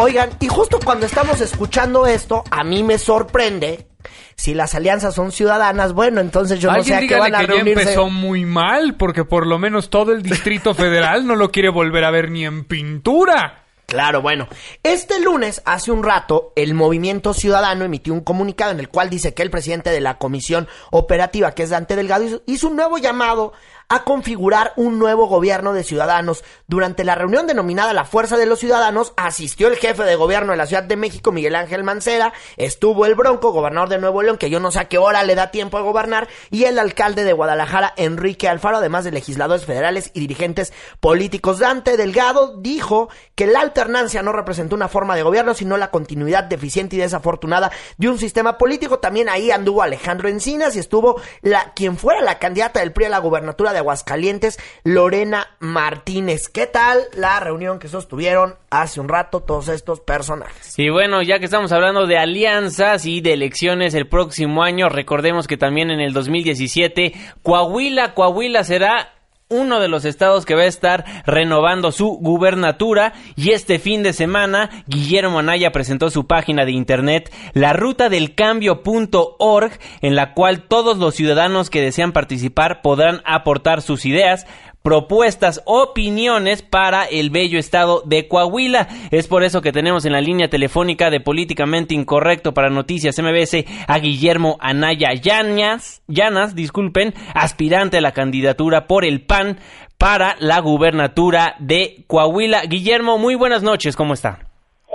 [0.00, 3.88] Oigan, y justo cuando estamos escuchando esto, a mí me sorprende
[4.36, 7.48] si las alianzas son ciudadanas, bueno, entonces yo no sé a qué van a que
[7.48, 7.74] reunirse.
[7.74, 11.68] Ya empezó muy mal, porque por lo menos todo el Distrito Federal no lo quiere
[11.68, 13.64] volver a ver ni en pintura.
[13.86, 14.46] Claro, bueno.
[14.84, 19.34] Este lunes, hace un rato, el Movimiento Ciudadano emitió un comunicado en el cual dice
[19.34, 23.52] que el presidente de la Comisión Operativa, que es Dante Delgado, hizo un nuevo llamado
[23.88, 26.44] a configurar un nuevo gobierno de ciudadanos.
[26.66, 30.58] Durante la reunión denominada La Fuerza de los Ciudadanos, asistió el jefe de gobierno de
[30.58, 34.50] la Ciudad de México, Miguel Ángel Mancera, estuvo el Bronco, gobernador de Nuevo León, que
[34.50, 37.32] yo no sé a qué hora le da tiempo a gobernar, y el alcalde de
[37.32, 41.58] Guadalajara, Enrique Alfaro, además de legisladores federales y dirigentes políticos.
[41.58, 46.44] Dante Delgado dijo que la alternancia no representó una forma de gobierno, sino la continuidad
[46.44, 48.98] deficiente y desafortunada de un sistema político.
[48.98, 53.10] También ahí anduvo Alejandro Encinas y estuvo la, quien fuera la candidata del PRI a
[53.10, 56.48] la gubernatura de Aguascalientes, Lorena Martínez.
[56.48, 60.78] ¿Qué tal la reunión que sostuvieron hace un rato todos estos personajes?
[60.78, 65.46] Y bueno, ya que estamos hablando de alianzas y de elecciones el próximo año, recordemos
[65.46, 67.12] que también en el 2017
[67.42, 69.17] Coahuila, Coahuila será
[69.48, 73.14] uno de los estados que va a estar renovando su gubernatura.
[73.36, 78.34] Y este fin de semana Guillermo Anaya presentó su página de internet la ruta del
[78.34, 84.46] cambio.org en la cual todos los ciudadanos que desean participar podrán aportar sus ideas,
[84.88, 88.88] propuestas, opiniones para el bello estado de Coahuila.
[89.10, 93.66] Es por eso que tenemos en la línea telefónica de Políticamente Incorrecto para Noticias MBS
[93.86, 99.58] a Guillermo Anaya Llanas, Llanas, disculpen, aspirante a la candidatura por el PAN
[99.98, 102.62] para la gubernatura de Coahuila.
[102.62, 104.47] Guillermo, muy buenas noches, ¿cómo está?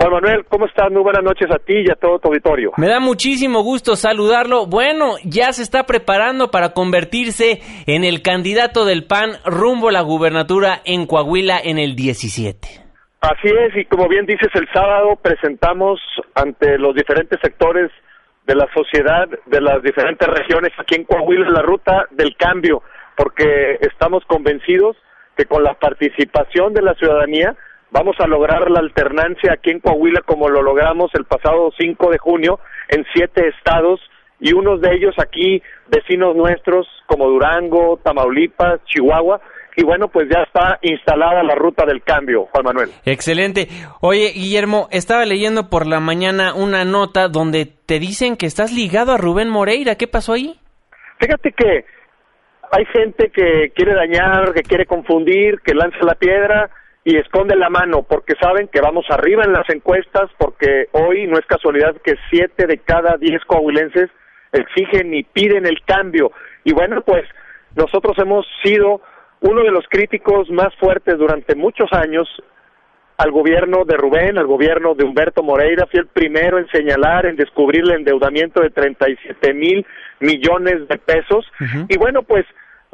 [0.04, 0.92] Juan Manuel, ¿cómo estás?
[0.92, 2.72] Muy buenas noches a ti y a todo tu auditorio.
[2.76, 4.66] Me da muchísimo gusto saludarlo.
[4.66, 10.02] Bueno, ya se está preparando para convertirse en el candidato del PAN rumbo a la
[10.02, 12.68] gubernatura en Coahuila en el 17.
[13.22, 15.98] Así es, y como bien dices, el sábado presentamos
[16.34, 17.90] ante los diferentes sectores
[18.46, 22.82] de la sociedad, de las diferentes regiones aquí en Coahuila, la ruta del cambio,
[23.16, 24.98] porque estamos convencidos
[25.34, 27.56] que con la participación de la ciudadanía,
[27.94, 32.18] vamos a lograr la alternancia aquí en Coahuila como lo logramos el pasado 5 de
[32.18, 34.00] junio en siete estados
[34.40, 39.40] y unos de ellos aquí vecinos nuestros como Durango, Tamaulipas, Chihuahua.
[39.76, 42.90] Y bueno, pues ya está instalada la ruta del cambio, Juan Manuel.
[43.04, 43.68] Excelente.
[44.00, 49.12] Oye, Guillermo, estaba leyendo por la mañana una nota donde te dicen que estás ligado
[49.12, 49.94] a Rubén Moreira.
[49.94, 50.58] ¿Qué pasó ahí?
[51.18, 51.84] Fíjate que
[52.72, 56.70] hay gente que quiere dañar, que quiere confundir, que lanza la piedra
[57.04, 61.38] y esconde la mano porque saben que vamos arriba en las encuestas porque hoy no
[61.38, 64.10] es casualidad que siete de cada diez coahuilenses
[64.52, 66.32] exigen y piden el cambio.
[66.64, 67.24] Y bueno pues
[67.76, 69.02] nosotros hemos sido
[69.40, 72.26] uno de los críticos más fuertes durante muchos años
[73.16, 77.36] al gobierno de Rubén, al gobierno de Humberto Moreira, fui el primero en señalar, en
[77.36, 79.86] descubrir el endeudamiento de 37 mil
[80.20, 81.46] millones de pesos.
[81.88, 82.44] Y bueno, pues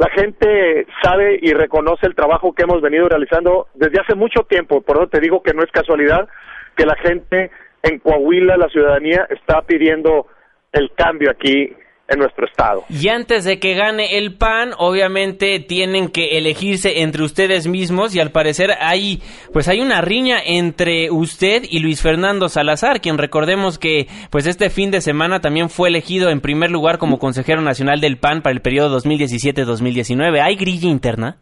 [0.00, 4.80] la gente sabe y reconoce el trabajo que hemos venido realizando desde hace mucho tiempo.
[4.80, 6.26] Por eso te digo que no es casualidad
[6.74, 7.50] que la gente
[7.82, 10.26] en Coahuila, la ciudadanía, está pidiendo
[10.72, 11.76] el cambio aquí
[12.10, 12.84] en nuestro estado.
[12.90, 18.20] Y antes de que gane el PAN, obviamente tienen que elegirse entre ustedes mismos y
[18.20, 23.78] al parecer hay pues hay una riña entre usted y Luis Fernando Salazar, quien recordemos
[23.78, 28.00] que pues este fin de semana también fue elegido en primer lugar como consejero nacional
[28.00, 30.40] del PAN para el periodo 2017-2019.
[30.42, 31.36] ¿Hay grilla interna?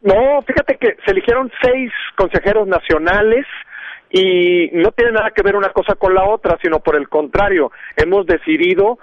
[0.00, 3.44] No, fíjate que se eligieron seis consejeros nacionales
[4.10, 7.72] y no tiene nada que ver una cosa con la otra, sino por el contrario,
[7.96, 8.98] hemos decidido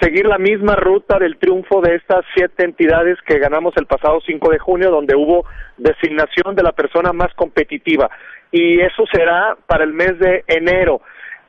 [0.00, 4.50] seguir la misma ruta del triunfo de estas siete entidades que ganamos el pasado 5
[4.50, 8.10] de junio, donde hubo designación de la persona más competitiva.
[8.50, 11.00] Y eso será para el mes de enero.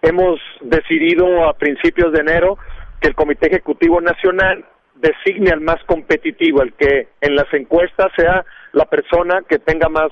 [0.02, 2.58] Hemos decidido a principios de enero
[3.02, 8.46] que el Comité Ejecutivo Nacional designe al más competitivo, el que en las encuestas sea
[8.72, 10.12] la persona que tenga más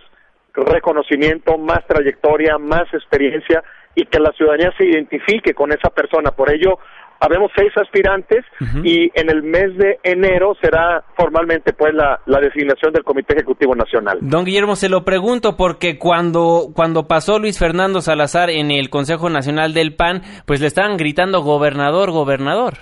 [0.53, 3.63] reconocimiento, más trayectoria, más experiencia
[3.95, 6.31] y que la ciudadanía se identifique con esa persona.
[6.31, 6.79] Por ello,
[7.19, 8.45] habemos seis aspirantes
[8.83, 13.75] y en el mes de enero será formalmente pues la, la, designación del Comité Ejecutivo
[13.75, 14.19] Nacional.
[14.21, 19.29] Don Guillermo, se lo pregunto porque cuando, cuando pasó Luis Fernando Salazar en el Consejo
[19.29, 22.73] Nacional del PAN, pues le estaban gritando gobernador, gobernador.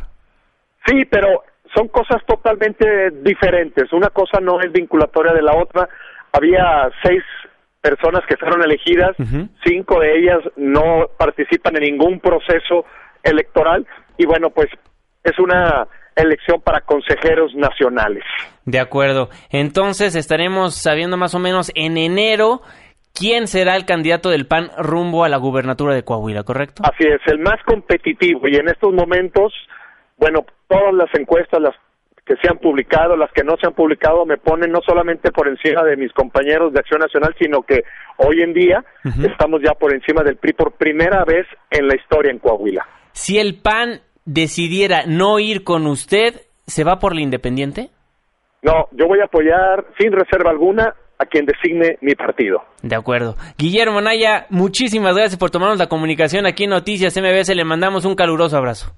[0.85, 1.43] Sí, pero
[1.75, 3.91] son cosas totalmente diferentes.
[3.93, 5.87] Una cosa no es vinculatoria de la otra.
[6.31, 7.23] Había seis
[7.81, 9.15] personas que fueron elegidas,
[9.65, 12.85] cinco de ellas no participan en ningún proceso
[13.23, 13.85] electoral
[14.17, 14.67] y bueno, pues
[15.23, 18.23] es una elección para consejeros nacionales.
[18.65, 19.29] De acuerdo.
[19.49, 22.61] Entonces estaremos sabiendo más o menos en enero
[23.13, 26.83] quién será el candidato del PAN rumbo a la gubernatura de Coahuila, ¿correcto?
[26.85, 29.53] Así es, el más competitivo y en estos momentos,
[30.17, 31.75] bueno, todas las encuestas, las
[32.25, 35.47] que se han publicado, las que no se han publicado, me ponen no solamente por
[35.47, 37.83] encima de mis compañeros de Acción Nacional, sino que
[38.17, 38.83] hoy en día
[39.29, 42.87] estamos ya por encima del PRI por primera vez en la historia en Coahuila.
[43.13, 47.89] Si el PAN decidiera no ir con usted, ¿se va por la independiente?
[48.61, 52.63] No, yo voy a apoyar sin reserva alguna a quien designe mi partido.
[52.81, 53.35] De acuerdo.
[53.57, 57.55] Guillermo Naya, muchísimas gracias por tomarnos la comunicación aquí en Noticias MBS.
[57.55, 58.93] Le mandamos un caluroso abrazo.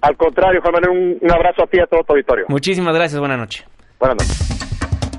[0.00, 2.46] Al contrario, Juan Manuel, un, un abrazo a ti y a todo tu auditorio.
[2.48, 3.66] Muchísimas gracias, buenas noches.
[3.98, 4.67] Buenas noches.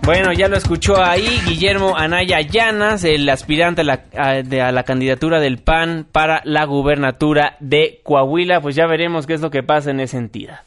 [0.09, 4.71] Bueno, ya lo escuchó ahí Guillermo Anaya Llanas, el aspirante a la, a, de, a
[4.71, 8.59] la, candidatura del PAN para la gubernatura de Coahuila.
[8.59, 10.61] Pues ya veremos qué es lo que pasa en esa entidad.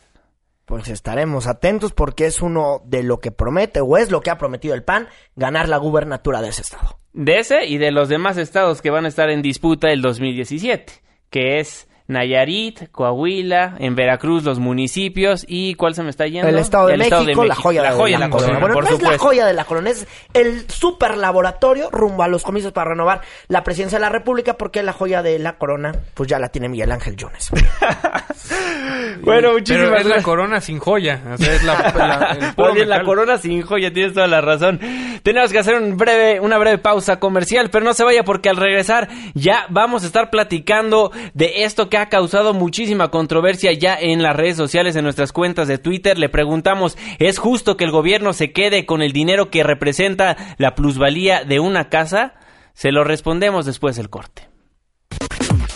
[0.65, 4.39] Pues estaremos atentos porque es uno de lo que promete o es lo que ha
[4.39, 6.99] prometido el PAN, ganar la gubernatura de ese estado.
[7.13, 10.93] De ese y de los demás estados que van a estar en disputa el 2017,
[11.31, 16.49] que es Nayarit, Coahuila, en Veracruz los municipios y ¿cuál se me está yendo?
[16.49, 18.31] El Estado de, el México, estado de México, la joya, la de, joya la, de
[18.31, 18.47] la corona.
[18.47, 18.61] corona.
[18.61, 22.29] Bueno, por no es la joya de la corona, es el super laboratorio rumbo a
[22.29, 25.93] los comicios para renovar la presidencia de la República porque la joya de la corona
[26.15, 27.51] pues ya la tiene Miguel Ángel Jones.
[29.23, 31.21] bueno, muchísimas Pero es la corona sin joya.
[31.33, 33.07] O sea, es la, la, el puro Oye, la metal.
[33.07, 34.81] corona sin joya, tienes toda la razón.
[35.23, 38.57] Tenemos que hacer un breve, una breve pausa comercial, pero no se vaya porque al
[38.57, 44.23] regresar ya vamos a estar platicando de esto que ha causado muchísima controversia ya en
[44.23, 46.19] las redes sociales, en nuestras cuentas de Twitter.
[46.19, 50.75] Le preguntamos, ¿es justo que el gobierno se quede con el dinero que representa la
[50.75, 52.33] plusvalía de una casa?
[52.73, 54.49] Se lo respondemos después del corte.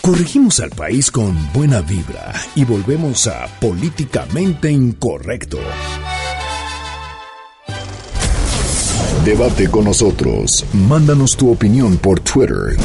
[0.01, 5.59] Corregimos al país con buena vibra y volvemos a Políticamente Incorrecto.
[9.23, 10.65] Debate con nosotros.
[10.73, 12.75] Mándanos tu opinión por Twitter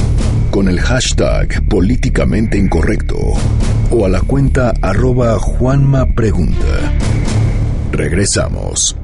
[0.53, 3.17] con el hashtag Políticamente Incorrecto
[3.91, 6.93] o a la cuenta arroba Juanma Pregunta.
[7.91, 9.02] Regresamos.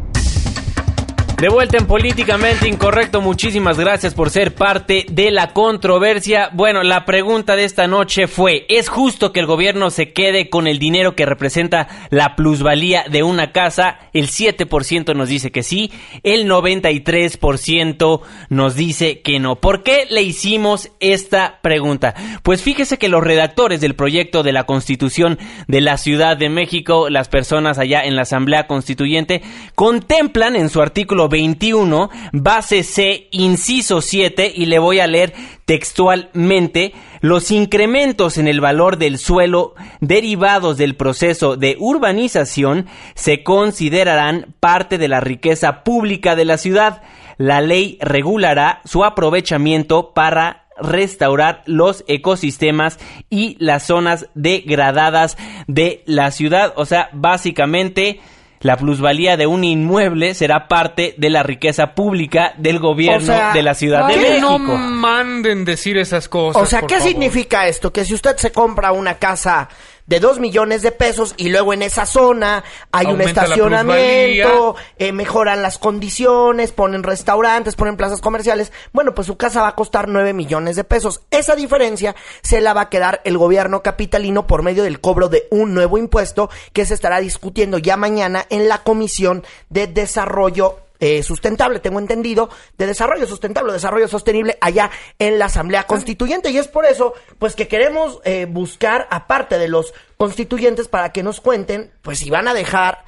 [1.40, 6.50] De vuelta en Políticamente Incorrecto, muchísimas gracias por ser parte de la controversia.
[6.52, 10.66] Bueno, la pregunta de esta noche fue, ¿es justo que el gobierno se quede con
[10.66, 14.00] el dinero que representa la plusvalía de una casa?
[14.12, 15.92] El 7% nos dice que sí,
[16.24, 19.60] el 93% nos dice que no.
[19.60, 22.16] ¿Por qué le hicimos esta pregunta?
[22.42, 27.08] Pues fíjese que los redactores del proyecto de la Constitución de la Ciudad de México,
[27.08, 29.40] las personas allá en la Asamblea Constituyente,
[29.76, 36.94] contemplan en su artículo 21, base C, inciso 7, y le voy a leer textualmente,
[37.20, 44.98] los incrementos en el valor del suelo derivados del proceso de urbanización se considerarán parte
[44.98, 47.02] de la riqueza pública de la ciudad.
[47.36, 52.98] La ley regulará su aprovechamiento para restaurar los ecosistemas
[53.30, 56.72] y las zonas degradadas de la ciudad.
[56.76, 58.20] O sea, básicamente
[58.60, 63.52] la plusvalía de un inmueble será parte de la riqueza pública del gobierno O sea,
[63.52, 64.58] de la Ciudad de México.
[64.58, 66.62] no manden decir esas cosas.
[66.62, 67.08] O sea, por ¿qué favor.
[67.10, 67.92] significa esto?
[67.92, 69.68] Que si usted se compra una casa
[70.08, 75.12] de 2 millones de pesos y luego en esa zona hay un la estacionamiento, eh,
[75.12, 80.08] mejoran las condiciones, ponen restaurantes, ponen plazas comerciales, bueno, pues su casa va a costar
[80.08, 81.20] 9 millones de pesos.
[81.30, 85.46] Esa diferencia se la va a quedar el gobierno capitalino por medio del cobro de
[85.50, 91.22] un nuevo impuesto que se estará discutiendo ya mañana en la Comisión de Desarrollo eh,
[91.22, 96.50] sustentable, tengo entendido, de desarrollo sustentable, desarrollo sostenible allá en la Asamblea Constituyente.
[96.50, 101.22] Y es por eso, pues que queremos eh, buscar, aparte de los constituyentes, para que
[101.22, 103.04] nos cuenten, pues si van a dejar,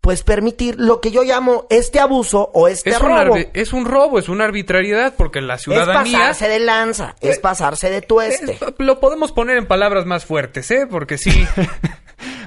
[0.00, 3.36] pues permitir lo que yo llamo este abuso o este Es robo.
[3.54, 6.18] es un robo, es una arbitrariedad, porque la Es ciudadanía...
[6.18, 8.58] pasarse de lanza, es pasarse de tueste.
[8.78, 10.86] Lo podemos poner en palabras más fuertes, ¿eh?
[10.90, 11.46] Porque sí...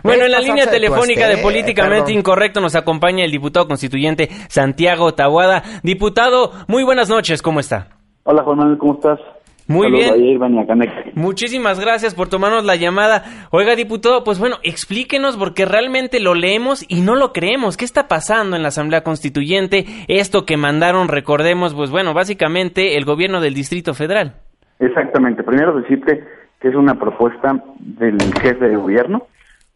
[0.04, 2.20] Bueno, en la línea telefónica de Políticamente perdón.
[2.20, 5.64] Incorrecto nos acompaña el diputado constituyente Santiago Tabuada.
[5.84, 7.90] Diputado, muy buenas noches, ¿cómo está?
[8.24, 9.20] Hola Juan Manuel, ¿cómo estás?
[9.68, 11.12] Muy Saludos bien.
[11.16, 13.26] Muchísimas gracias por tomarnos la llamada.
[13.52, 17.76] Oiga, diputado, pues bueno, explíquenos porque realmente lo leemos y no lo creemos.
[17.76, 19.86] ¿Qué está pasando en la Asamblea Constituyente?
[20.08, 24.36] Esto que mandaron, recordemos, pues bueno, básicamente el gobierno del Distrito Federal.
[24.80, 25.44] Exactamente.
[25.44, 26.24] Primero decirte
[26.62, 29.28] que es una propuesta del jefe de gobierno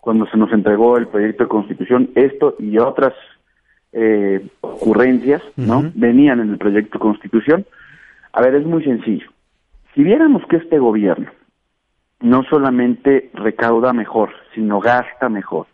[0.01, 2.09] cuando se nos entregó el proyecto de constitución.
[2.15, 3.13] Esto y otras
[3.93, 5.89] eh, ocurrencias, ¿no?
[5.93, 7.65] Venían en el proyecto de constitución.
[8.33, 9.29] A ver, es muy sencillo.
[9.93, 11.29] Si viéramos que este gobierno
[12.19, 15.67] no solamente recauda mejor, sino gasta mejor,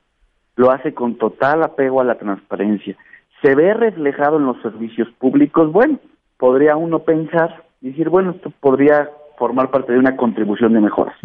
[0.56, 2.96] lo hace con total apego a la transparencia,
[3.42, 6.00] se ve reflejado en los servicios públicos, bueno,
[6.38, 11.16] podría uno pensar y decir, bueno, esto podría formar parte de una contribución de mejoras.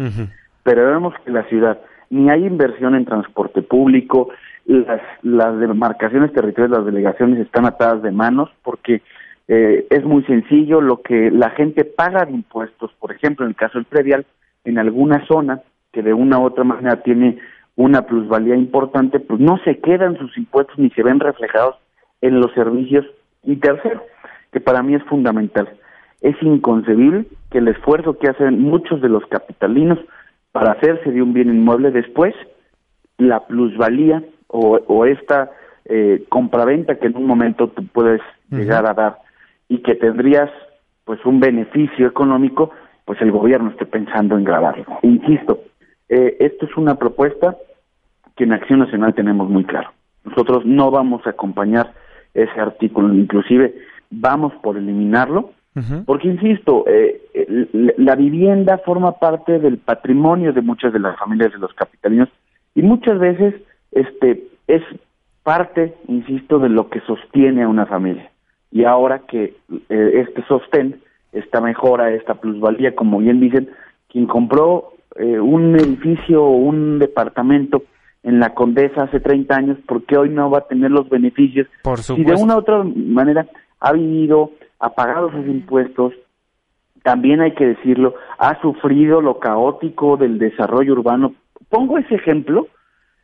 [0.63, 1.79] Pero vemos que la ciudad
[2.13, 4.29] ni hay inversión en transporte público,
[4.65, 9.01] las, las demarcaciones territoriales, las delegaciones están atadas de manos porque
[9.47, 13.55] eh, es muy sencillo, lo que la gente paga de impuestos, por ejemplo, en el
[13.55, 14.27] caso del predial,
[14.63, 15.61] en alguna zona
[15.91, 17.39] que de una u otra manera tiene
[17.75, 21.77] una plusvalía importante, pues no se quedan sus impuestos ni se ven reflejados
[22.21, 23.07] en los servicios.
[23.43, 24.03] Y tercero,
[24.51, 25.67] que para mí es fundamental,
[26.21, 29.97] es inconcebible que el esfuerzo que hacen muchos de los capitalinos
[30.53, 32.33] para hacerse de un bien inmueble después,
[33.17, 35.51] la plusvalía o, o esta
[35.85, 39.17] eh, compraventa que en un momento tú puedes llegar a dar
[39.67, 40.49] y que tendrías
[41.03, 42.71] pues un beneficio económico,
[43.03, 44.85] pues el gobierno esté pensando en grabarlo.
[45.01, 45.59] Insisto,
[46.07, 47.57] eh, esto es una propuesta
[48.35, 49.91] que en Acción Nacional tenemos muy claro.
[50.23, 51.93] Nosotros no vamos a acompañar
[52.33, 53.75] ese artículo, inclusive
[54.09, 55.51] vamos por eliminarlo,
[56.05, 61.51] porque insisto, eh, el- la vivienda forma parte del patrimonio de muchas de las familias
[61.51, 62.29] de los capitalinos
[62.75, 63.55] y muchas veces
[63.91, 64.81] este es
[65.43, 68.29] parte, insisto, de lo que sostiene a una familia.
[68.71, 69.55] Y ahora que
[69.89, 71.01] eh, este sostén,
[71.31, 73.69] esta mejora, esta plusvalía, como bien dicen,
[74.09, 77.83] quien compró eh, un edificio o un departamento
[78.23, 81.67] en la Condesa hace 30 años, ¿por qué hoy no va a tener los beneficios?
[81.83, 82.43] Por Si de supuesto.
[82.45, 83.45] una u otra manera
[83.79, 84.51] ha vivido,
[84.83, 86.13] ha pagado sus impuestos,
[87.03, 91.33] también hay que decirlo, ha sufrido lo caótico del desarrollo urbano.
[91.69, 92.67] Pongo ese ejemplo,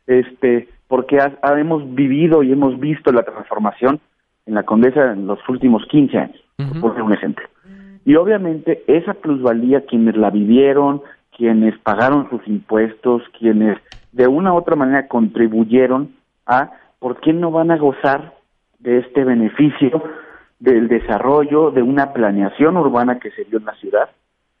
[0.06, 4.00] este, porque ha- ha- hemos vivido y hemos visto la transformación
[4.46, 6.40] en la Condesa en los últimos 15 años,
[6.80, 7.46] por un ejemplo.
[8.04, 11.02] Y obviamente esa plusvalía, quienes la vivieron,
[11.36, 13.78] quienes pagaron sus impuestos, quienes
[14.12, 16.10] de una u otra manera contribuyeron
[16.46, 18.34] a, ¿por qué no van a gozar
[18.78, 20.02] de este beneficio
[20.60, 24.10] del desarrollo, de una planeación urbana que se dio en la ciudad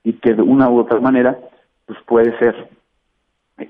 [0.02, 1.38] y que de una u otra manera
[1.86, 2.68] pues puede ser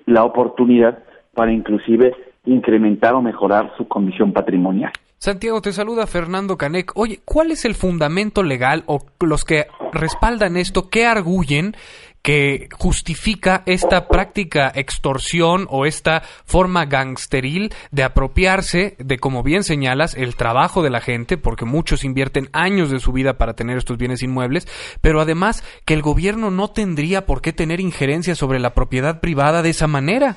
[0.06, 0.98] la oportunidad
[1.34, 2.14] para inclusive
[2.44, 4.92] incrementar o mejorar su condición patrimonial.
[5.18, 6.92] Santiago, te saluda Fernando Canec.
[6.94, 10.88] Oye, ¿cuál es el fundamento legal o los que respaldan esto?
[10.88, 11.74] ¿Qué arguyen
[12.22, 20.16] que justifica esta práctica extorsión o esta forma gangsteril de apropiarse de, como bien señalas,
[20.16, 23.96] el trabajo de la gente, porque muchos invierten años de su vida para tener estos
[23.96, 24.66] bienes inmuebles,
[25.00, 29.62] pero además que el gobierno no tendría por qué tener injerencia sobre la propiedad privada
[29.62, 30.36] de esa manera?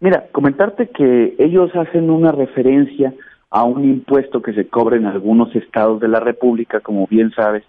[0.00, 3.14] Mira, comentarte que ellos hacen una referencia
[3.50, 7.64] a un impuesto que se cobra en algunos estados de la República, como bien sabes,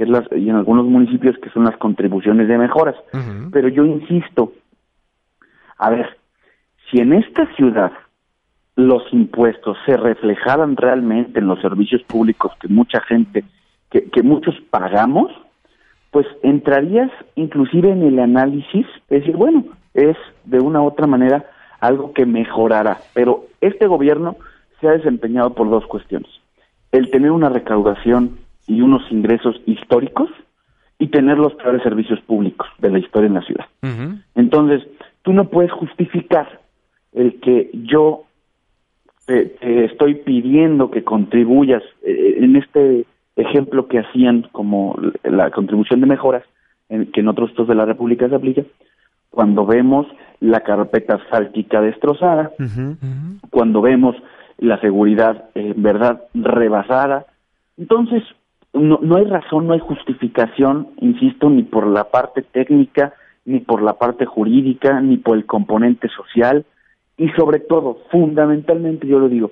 [0.00, 2.96] que es las, y en algunos municipios que son las contribuciones de mejoras.
[3.52, 4.54] Pero yo insisto,
[5.76, 6.16] a ver,
[6.90, 7.92] si en esta ciudad
[8.76, 13.44] los impuestos se reflejaran realmente en los servicios públicos que mucha gente,
[13.90, 15.30] que, que muchos pagamos,
[16.10, 21.44] pues entrarías inclusive en el análisis, es decir, bueno, es de una u otra manera
[21.78, 23.00] algo que mejorará.
[23.12, 24.36] Pero este gobierno
[24.80, 26.30] se ha desempeñado por dos cuestiones.
[26.90, 28.38] El tener una recaudación
[28.70, 30.30] y unos ingresos históricos
[30.98, 33.66] y tener los peores servicios públicos de la historia en la ciudad.
[34.36, 34.86] Entonces,
[35.22, 36.60] tú no puedes justificar
[37.12, 38.24] el que yo
[39.26, 46.00] te, te estoy pidiendo que contribuyas eh, en este ejemplo que hacían como la contribución
[46.00, 46.44] de mejoras
[46.88, 48.62] en, que en otros estados de la República se aplica,
[49.30, 50.06] cuando vemos
[50.40, 52.52] la carpeta asfáltica destrozada,
[53.50, 54.14] cuando vemos
[54.58, 57.26] la seguridad en verdad rebasada.
[57.76, 58.22] Entonces,
[58.72, 63.14] no, no hay razón, no hay justificación, insisto, ni por la parte técnica,
[63.44, 66.64] ni por la parte jurídica, ni por el componente social,
[67.16, 69.50] y sobre todo, fundamentalmente yo lo digo,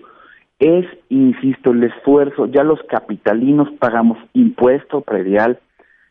[0.59, 5.59] es, insisto, el esfuerzo, ya los capitalinos pagamos impuesto predial,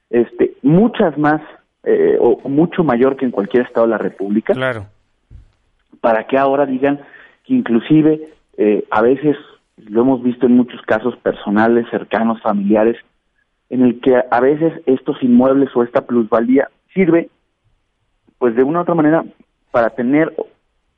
[0.10, 1.42] este, muchas más,
[1.84, 4.54] eh, o mucho mayor que en cualquier estado de la República.
[4.54, 4.86] Claro.
[6.02, 7.00] Para que ahora digan
[7.46, 9.38] que inclusive eh, a veces,
[9.78, 12.98] lo hemos visto en muchos casos personales, cercanos, familiares,
[13.70, 17.30] en el que a veces estos inmuebles o esta plusvalía sirve,
[18.38, 19.26] pues de una u otra manera,
[19.72, 20.34] para tener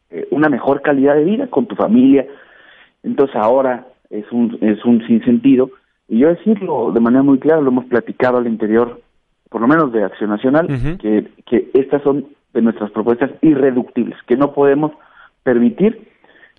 [0.09, 2.25] eh, una mejor calidad de vida con tu familia,
[3.03, 5.71] entonces ahora es un, es un sinsentido.
[6.07, 9.01] Y yo decirlo de manera muy clara, lo hemos platicado al interior,
[9.49, 10.67] por lo menos de Acción Nacional,
[10.99, 14.91] que, que estas son de nuestras propuestas irreductibles, que no podemos
[15.43, 16.07] permitir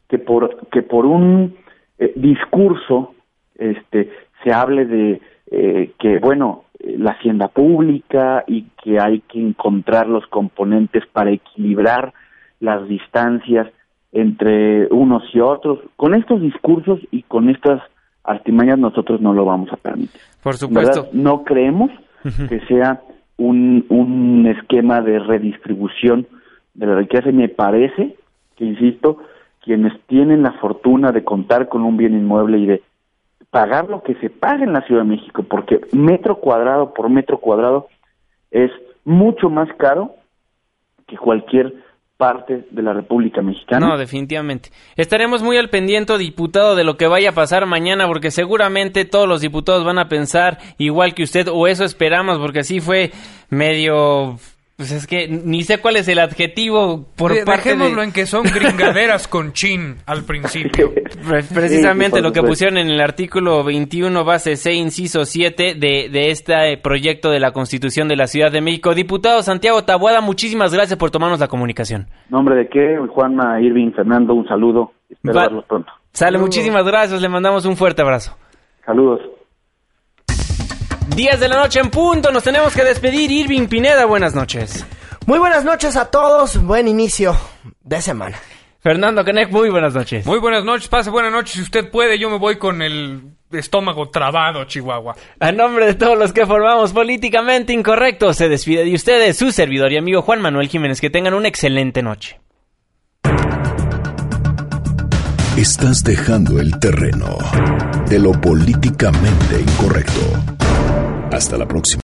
[0.09, 1.57] que por, que por un
[2.01, 3.15] eh, discurso
[3.57, 4.11] este,
[4.43, 5.21] se hable de
[5.51, 12.15] eh, que, bueno, la hacienda pública y que hay que encontrar los componentes para equilibrar
[12.59, 13.69] las distancias
[14.13, 15.79] entre unos y otros.
[15.97, 17.83] Con estos discursos y con estas
[18.25, 20.21] artimañas nosotros no lo vamos a permitir.
[20.43, 21.09] Por supuesto.
[21.13, 21.91] No creemos
[22.49, 23.03] que sea
[23.37, 26.27] un, un esquema de redistribución
[26.73, 28.17] de la riqueza y me parece
[28.57, 29.19] que, insisto,
[29.63, 32.83] quienes tienen la fortuna de contar con un bien inmueble y de
[33.51, 37.39] pagar lo que se paga en la Ciudad de México, porque metro cuadrado por metro
[37.39, 37.89] cuadrado
[38.51, 38.71] es
[39.05, 40.15] mucho más caro
[41.07, 41.75] que cualquier
[42.17, 43.89] parte de la República Mexicana.
[43.89, 44.69] No, definitivamente.
[44.95, 49.27] Estaremos muy al pendiente, diputado, de lo que vaya a pasar mañana, porque seguramente todos
[49.27, 53.11] los diputados van a pensar igual que usted, o eso esperamos, porque así fue
[53.49, 54.37] medio...
[54.81, 58.07] Pues es que ni sé cuál es el adjetivo por De- parte Dejémoslo de...
[58.07, 60.95] en que son gringaderas con chin al principio.
[61.29, 66.09] Pre- Precisamente Sí, lo que pusieron en el artículo 21, base C, inciso 7 de,
[66.11, 68.95] de este proyecto de la Constitución de la Ciudad de México.
[68.95, 72.07] Diputado Santiago Tabuada, muchísimas gracias por tomarnos la comunicación.
[72.31, 74.93] Nombre de qué, Juanma, Irving, Fernando, un saludo.
[75.11, 75.93] Espero Va- verlos pronto.
[76.15, 78.35] Sale, muchísimas gracias, le mandamos un fuerte abrazo.
[78.87, 79.21] Saludos.
[81.15, 83.31] 10 de la noche en punto, nos tenemos que despedir.
[83.31, 84.87] Irving Pineda, buenas noches.
[85.27, 87.37] Muy buenas noches a todos, buen inicio
[87.83, 88.39] de semana.
[88.81, 90.25] Fernando Canek, muy buenas noches.
[90.25, 91.53] Muy buenas noches, pase buenas noches.
[91.53, 95.17] Si usted puede, yo me voy con el estómago trabado, Chihuahua.
[95.39, 99.93] A nombre de todos los que formamos Políticamente Incorrecto, se despide de ustedes su servidor
[99.93, 101.01] y amigo Juan Manuel Jiménez.
[101.01, 102.41] Que tengan una excelente noche.
[105.57, 107.37] Estás dejando el terreno
[108.09, 110.21] de lo políticamente incorrecto.
[111.31, 111.91] Hasta la próxima.